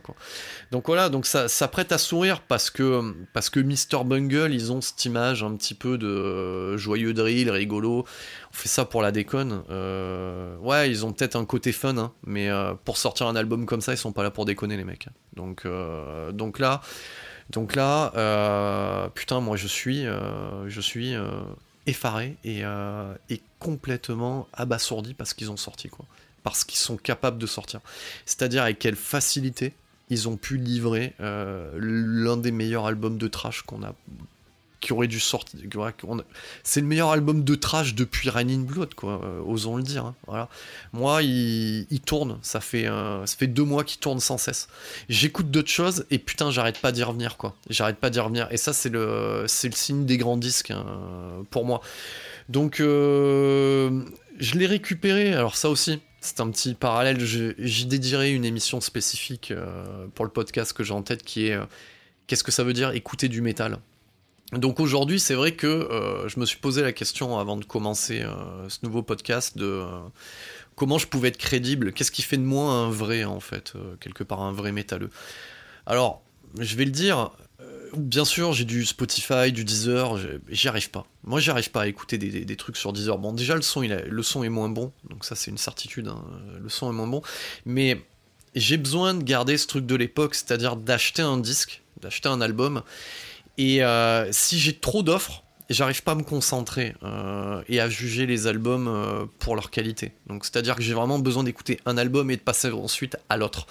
[0.72, 4.72] Donc voilà, donc ça, ça prête à sourire parce que parce que Mr Bungle, ils
[4.72, 8.06] ont cette image un petit peu de joyeux drill, rigolo.
[8.54, 9.64] On fait ça pour la déconne.
[10.62, 12.50] ouais, ils ont peut-être un côté fun, hein, mais
[12.86, 15.08] pour sortir un album comme ça, ils sont pas là pour déconner les mecs.
[15.36, 15.66] Donc
[16.34, 16.82] donc là,
[17.52, 21.30] donc là, euh, putain, moi je suis, euh, je suis euh,
[21.86, 26.06] effaré et, euh, et, complètement abasourdi parce qu'ils ont sorti quoi,
[26.44, 27.82] parce qu'ils sont capables de sortir.
[28.26, 29.74] C'est-à-dire avec quelle facilité
[30.10, 33.94] ils ont pu livrer euh, l'un des meilleurs albums de trash qu'on a
[34.82, 35.60] qui aurait dû sortir.
[36.64, 39.22] C'est le meilleur album de trash depuis Rain in Blood, quoi.
[39.24, 40.12] Euh, osons le dire.
[40.28, 40.48] Hein.
[40.92, 42.40] Moi, il, tourne.
[42.42, 42.88] Ça fait,
[43.48, 44.68] deux mois qu'il tourne sans cesse.
[45.08, 47.56] J'écoute d'autres choses et putain, j'arrête pas d'y revenir, quoi.
[47.70, 48.48] J'arrête pas d'y revenir.
[48.52, 50.86] Et ça, c'est le, signe des grands disques hein,
[51.52, 51.82] pour moi.
[52.50, 54.04] Donc, euh,
[54.40, 55.34] je l'ai récupéré.
[55.34, 56.02] Alors ça aussi.
[56.24, 57.20] C'est un petit parallèle.
[57.20, 61.58] J'y dédierai une émission spécifique euh, pour le podcast que j'ai en tête qui est
[62.28, 63.80] qu'est-ce que ça veut dire écouter du métal?
[64.58, 68.22] Donc aujourd'hui, c'est vrai que euh, je me suis posé la question avant de commencer
[68.22, 70.00] euh, ce nouveau podcast de euh,
[70.76, 74.24] comment je pouvais être crédible, qu'est-ce qui fait de moi un vrai en fait, quelque
[74.24, 75.10] part un vrai métalleux?
[75.86, 76.22] Alors,
[76.60, 77.32] je vais le dire,
[77.96, 80.18] bien sûr, j'ai du Spotify, du Deezer,
[80.50, 81.06] j'y arrive pas.
[81.24, 83.18] Moi, j'y arrive pas à écouter des, trucs sur Deezer.
[83.18, 86.24] Bon, déjà, le son, le son est moins bon, donc ça, c'est une certitude, hein,
[86.62, 87.22] le son est moins bon,
[87.66, 88.02] mais
[88.54, 92.84] j'ai besoin de garder ce truc de l'époque, c'est-à-dire d'acheter un disque d'acheter un album.
[93.62, 95.44] Et euh, si j'ai trop d'offres,
[95.74, 100.12] j'arrive pas à me concentrer euh, et à juger les albums euh, pour leur qualité.
[100.28, 103.68] Donc c'est-à-dire que j'ai vraiment besoin d'écouter un album et de passer ensuite à l'autre.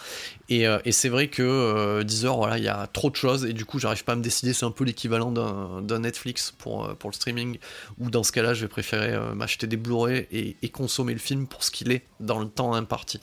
[0.49, 3.45] Et, euh, et c'est vrai que 10 heures, voilà, il y a trop de choses
[3.45, 4.53] et du coup j'arrive pas à me décider.
[4.53, 7.59] C'est un peu l'équivalent d'un Netflix pour, le streaming.
[7.99, 11.47] Ou dans ce cas-là, je vais préférer m'acheter des Blu-ray et, et, consommer le film
[11.47, 13.21] pour ce qu'il est dans le temps imparti.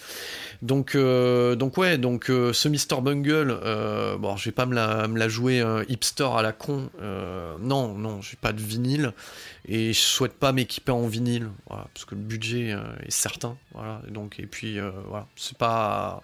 [0.62, 3.60] Donc donc ouais, donc ce Mr Bungle,
[4.20, 6.90] bon, je vais pas me la, me la jouer hipster à la con.
[7.62, 9.14] non, non, j'ai pas de vinyle
[9.68, 14.02] et je souhaite pas m'équiper en vinyle parce que le budget euh, est certain voilà
[14.08, 16.22] et donc et puis euh, voilà c'est pas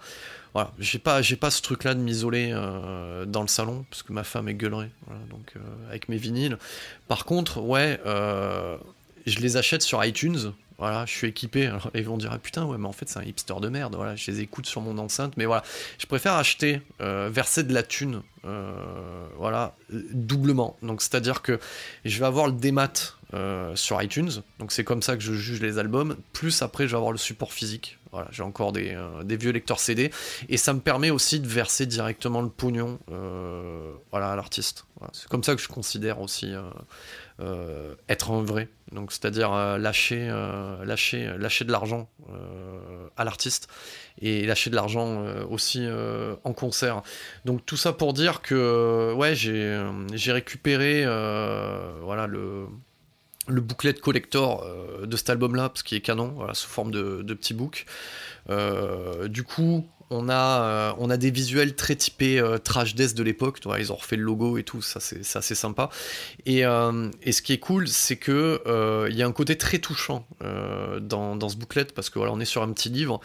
[0.52, 4.02] voilà j'ai pas j'ai pas ce truc là de m'isoler euh, dans le salon parce
[4.02, 4.90] que ma femme est gueulerie
[5.30, 5.54] donc
[5.88, 6.58] avec mes vinyles.
[7.08, 8.00] Par contre ouais
[9.26, 11.66] je les achète sur iTunes voilà, je suis équipé.
[11.66, 13.94] Alors, ils vont dire ah, putain, ouais, mais en fait, c'est un hipster de merde.
[13.94, 15.36] Voilà, je les écoute sur mon enceinte.
[15.36, 15.62] Mais voilà,
[15.98, 18.74] je préfère acheter, euh, verser de la thune, euh,
[19.38, 20.76] voilà, doublement.
[20.82, 21.60] Donc, c'est-à-dire que
[22.04, 22.92] je vais avoir le démat
[23.34, 24.30] euh, sur iTunes.
[24.58, 26.16] Donc, c'est comme ça que je juge les albums.
[26.32, 27.98] Plus après, je vais avoir le support physique.
[28.12, 30.12] Voilà, j'ai encore des, des, vieux lecteurs CD.
[30.48, 33.00] Et ça me permet aussi de verser directement le pognon
[34.12, 34.84] voilà, à l'artiste.
[35.12, 36.54] C'est comme ça que je considère aussi
[37.40, 38.68] euh, être un vrai.
[38.92, 42.08] Donc, c'est-à-dire euh, lâcher, euh, de l'argent
[43.16, 43.66] à l'artiste
[44.20, 45.86] et lâcher de l'argent aussi
[46.44, 47.02] en concert.
[47.44, 49.82] Donc, tout ça pour dire que ouais, j'ai,
[50.12, 51.04] j'ai récupéré
[52.02, 52.66] voilà, le,
[53.46, 54.66] le booklet collector
[55.02, 57.86] de cet album-là, parce qu'il est canon, sous forme de, petit book.
[59.28, 63.22] du coup, on a, euh, on a des visuels très typés euh, trash death de
[63.22, 63.60] l'époque.
[63.78, 65.90] Ils ont refait le logo et tout, ça c'est assez sympa.
[66.46, 68.62] Et, euh, et, ce qui est cool, c'est que
[69.10, 70.26] il y a un côté très touchant
[71.00, 73.20] dans, dans, ce booklet parce que on est sur un petit livre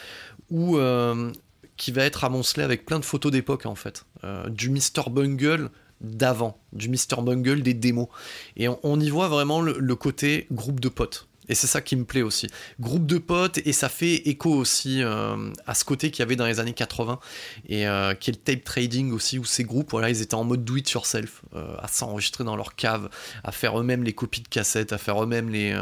[1.77, 4.05] qui va être amoncelé avec plein de photos d'époque en fait,
[4.47, 5.69] du Mr Bungle
[6.01, 8.07] d'avant, du Mr Bungle des démos.
[8.57, 11.28] Et on, y voit vraiment le côté groupe de potes.
[11.49, 12.47] Et c'est ça qui me plaît aussi.
[12.79, 16.35] Groupe de potes, et ça fait écho aussi euh, à ce côté qu'il y avait
[16.35, 17.19] dans les années 80,
[17.67, 20.43] et euh, qui est le tape trading aussi, où ces groupes, voilà, ils étaient en
[20.43, 23.09] mode do it yourself, euh, à s'enregistrer dans leur cave,
[23.43, 25.75] à faire eux-mêmes les copies de cassettes, à faire eux-mêmes les,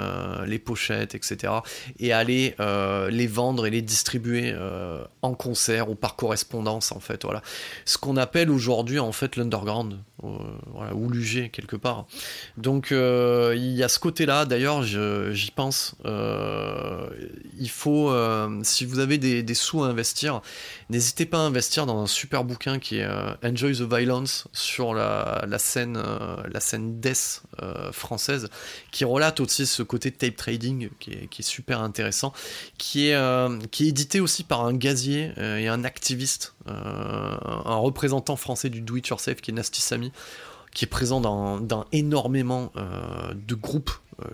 [0.46, 1.54] les pochettes, etc.
[2.00, 2.56] Et aller
[3.10, 4.56] les vendre et les distribuer
[5.22, 7.24] en concert ou par correspondance, en fait.
[7.24, 7.42] Voilà.
[7.86, 12.06] Ce qu'on appelle aujourd'hui, en fait, l'underground, voilà, ou l'UG, quelque part.
[12.56, 15.96] Donc, il y a ce côté-là, d'ailleurs, j'y pense.
[16.06, 17.10] Euh,
[17.60, 20.42] il faut, euh, si vous avez des, sous à investir,
[20.92, 24.94] n'hésitez pas à investir dans un super bouquin qui est euh, Enjoy the Violence sur
[24.94, 26.00] la, scène,
[26.48, 27.42] la scène death
[27.92, 28.50] française,
[28.92, 32.34] qui relate aussi ce côté tape trading qui est, super intéressant,
[32.78, 38.70] qui est, qui est édité aussi par un gazier et un activiste, un représentant français
[38.70, 40.12] du do it yourself qui est Nasty Sami
[40.74, 42.72] qui est présent dans, dans énormément
[43.34, 43.92] de groupes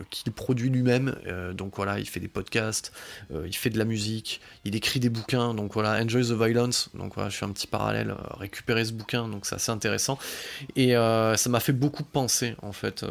[0.10, 1.16] qu'il produit lui-même.
[1.28, 2.94] Euh, donc voilà, il fait des podcasts,
[3.34, 5.54] euh, il fait de la musique, il écrit des bouquins.
[5.54, 6.90] Donc voilà, Enjoy the Violence.
[6.94, 10.18] Donc voilà, je fais un petit parallèle, récupérer ce bouquin, donc c'est assez intéressant.
[10.76, 13.06] Et ça m'a fait beaucoup penser en fait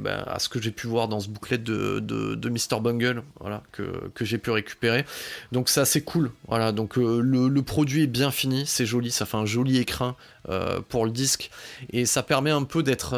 [0.00, 2.80] ben, à ce que j'ai pu voir dans ce bouclet de, de, Mr.
[2.80, 5.04] Bungle, voilà, que, que j'ai pu récupérer.
[5.52, 6.30] Donc c'est assez cool.
[6.48, 10.16] Voilà, donc le, le, produit est bien fini, c'est joli, ça fait un joli écrin
[10.88, 11.50] pour le disque
[11.90, 13.14] et ça permet un peu d'être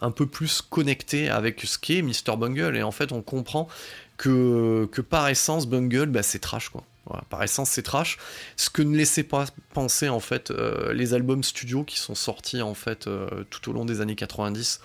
[0.00, 2.36] un peu plus connecté avec ce qu'est Mr.
[2.36, 2.76] Bungle.
[2.76, 3.68] Et en fait, on comprend
[4.16, 6.84] que, que par essence, Bungle, bah, c'est trash, quoi.
[7.30, 8.18] par essence, c'est trash.
[8.56, 12.62] Ce que ne laissait pas penser, en fait, euh, les albums studio qui sont sortis,
[12.62, 14.80] en fait, euh, tout au long des années 90.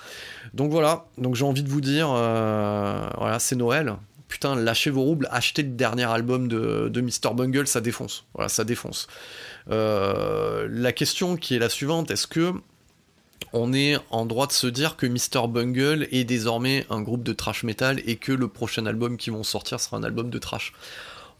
[0.53, 3.95] Donc voilà, donc j'ai envie de vous dire, euh, voilà, c'est Noël.
[4.30, 7.34] Putain, lâchez vos roubles, achetez le dernier album de, de Mr.
[7.34, 8.25] Bungle, ça défonce.
[8.34, 9.07] Voilà, ça défonce.
[9.67, 12.53] la question qui est la suivante, est-ce que
[13.53, 15.47] on est en droit de se dire que Mr.
[15.47, 19.43] Bungle est désormais un groupe de trash metal et que le prochain album qui vont
[19.43, 20.73] sortir sera un album de trash.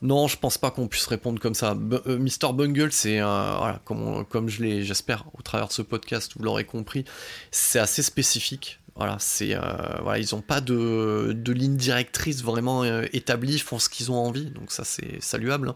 [0.02, 1.76] Non, je pense pas qu'on puisse répondre comme ça.
[2.08, 2.54] Euh, Mr.
[2.54, 6.64] Bungle, c'est voilà, comme, comme je l'ai, j'espère, au travers de ce podcast, vous l'aurez
[6.64, 7.04] compris,
[7.52, 8.80] c'est assez spécifique.
[9.00, 9.62] Voilà, c'est euh,
[10.04, 14.18] voilà, ils n'ont pas de, ligne directrice vraiment euh, établie, ils font ce qu'ils ont
[14.18, 15.74] envie, donc ça c'est saluable,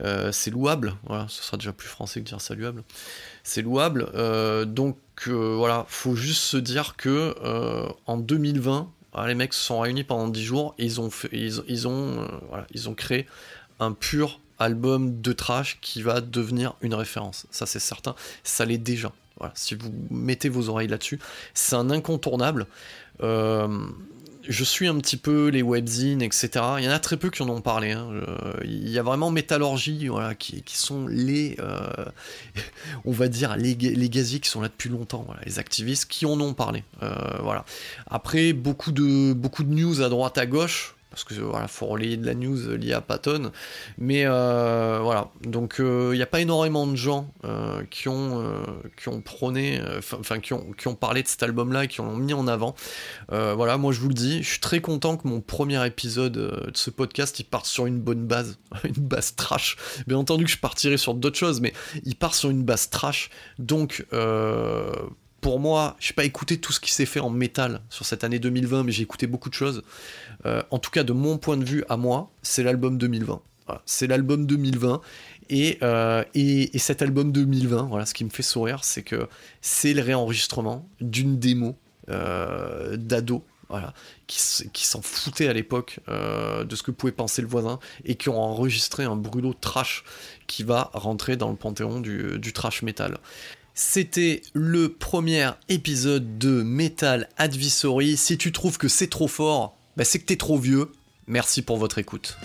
[0.00, 0.32] hein.
[0.32, 0.94] c'est louable.
[1.04, 2.82] Voilà, ce sera déjà plus français que dire saluable.
[3.44, 4.10] C'est louable.
[4.66, 9.80] donc voilà, faut juste se dire que euh, en 2020, ah, les mecs se sont
[9.80, 13.26] réunis pendant 10 jours et ils ont, ils, ont, euh, ils ont créé
[13.80, 17.46] un pur album de trash qui va devenir une référence.
[17.50, 18.14] Ça, c'est certain.
[18.42, 19.12] Ça l'est déjà.
[19.54, 21.18] Si vous mettez vos oreilles là-dessus,
[21.54, 22.66] c'est un incontournable.
[23.22, 23.68] Euh,
[24.48, 26.48] je suis un petit peu les webzines, etc.
[26.78, 27.92] Il y en a très peu qui en ont parlé.
[27.92, 28.08] hein.
[28.12, 32.04] Euh, il y a vraiment Métallurgie, voilà, qui, sont les, euh,
[33.04, 36.40] on va dire, les, les gaziers qui sont là depuis longtemps, les activistes qui en
[36.40, 36.84] ont parlé.
[37.42, 37.64] Voilà.
[38.08, 39.34] Après, beaucoup de
[39.64, 40.95] news à droite, à gauche.
[41.16, 43.50] Parce que voilà, faut relayer de la news liée à Patton,
[43.96, 45.30] mais euh, voilà.
[45.44, 50.40] Donc il n'y a pas énormément de gens euh, qui ont euh, prôné, euh, enfin
[50.40, 52.74] qui ont qui ont parlé de cet album-là qui l'ont mis en avant.
[53.32, 56.36] Euh, voilà, moi je vous le dis, je suis très content que mon premier épisode
[56.36, 59.76] euh, de ce podcast il parte sur une bonne base, une base trash.
[60.06, 61.72] Bien entendu que je partirai sur d'autres choses, mais
[62.04, 63.30] il part sur une base trash.
[63.58, 64.92] Donc euh,
[65.46, 68.24] pour moi, je n'ai pas écouté tout ce qui s'est fait en métal sur cette
[68.24, 69.84] année 2020, mais j'ai écouté beaucoup de choses.
[70.44, 73.40] Euh, en tout cas, de mon point de vue à moi, c'est l'album 2020.
[73.66, 75.00] Voilà, c'est l'album 2020.
[75.48, 79.28] Et, euh, et, et cet album 2020, voilà, ce qui me fait sourire, c'est que
[79.60, 81.76] c'est le réenregistrement d'une démo
[82.08, 83.44] euh, d'ado,
[84.26, 88.40] qui, s'en foutaient à l'époque de ce que pouvait penser le voisin et qui ont
[88.40, 90.02] enregistré un brûlot trash
[90.48, 93.18] qui va rentrer dans le panthéon du, du trash metal.
[93.78, 98.16] C'était le premier épisode de Metal Advisory.
[98.16, 100.90] Si tu trouves que c'est trop fort, bah c'est que t'es trop vieux.
[101.26, 102.38] Merci pour votre écoute.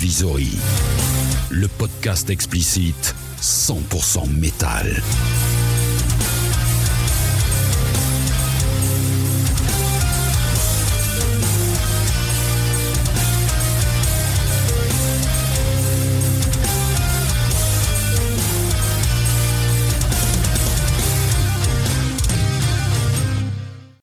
[0.00, 0.56] Advisory,
[1.50, 5.02] le podcast explicite 100% métal.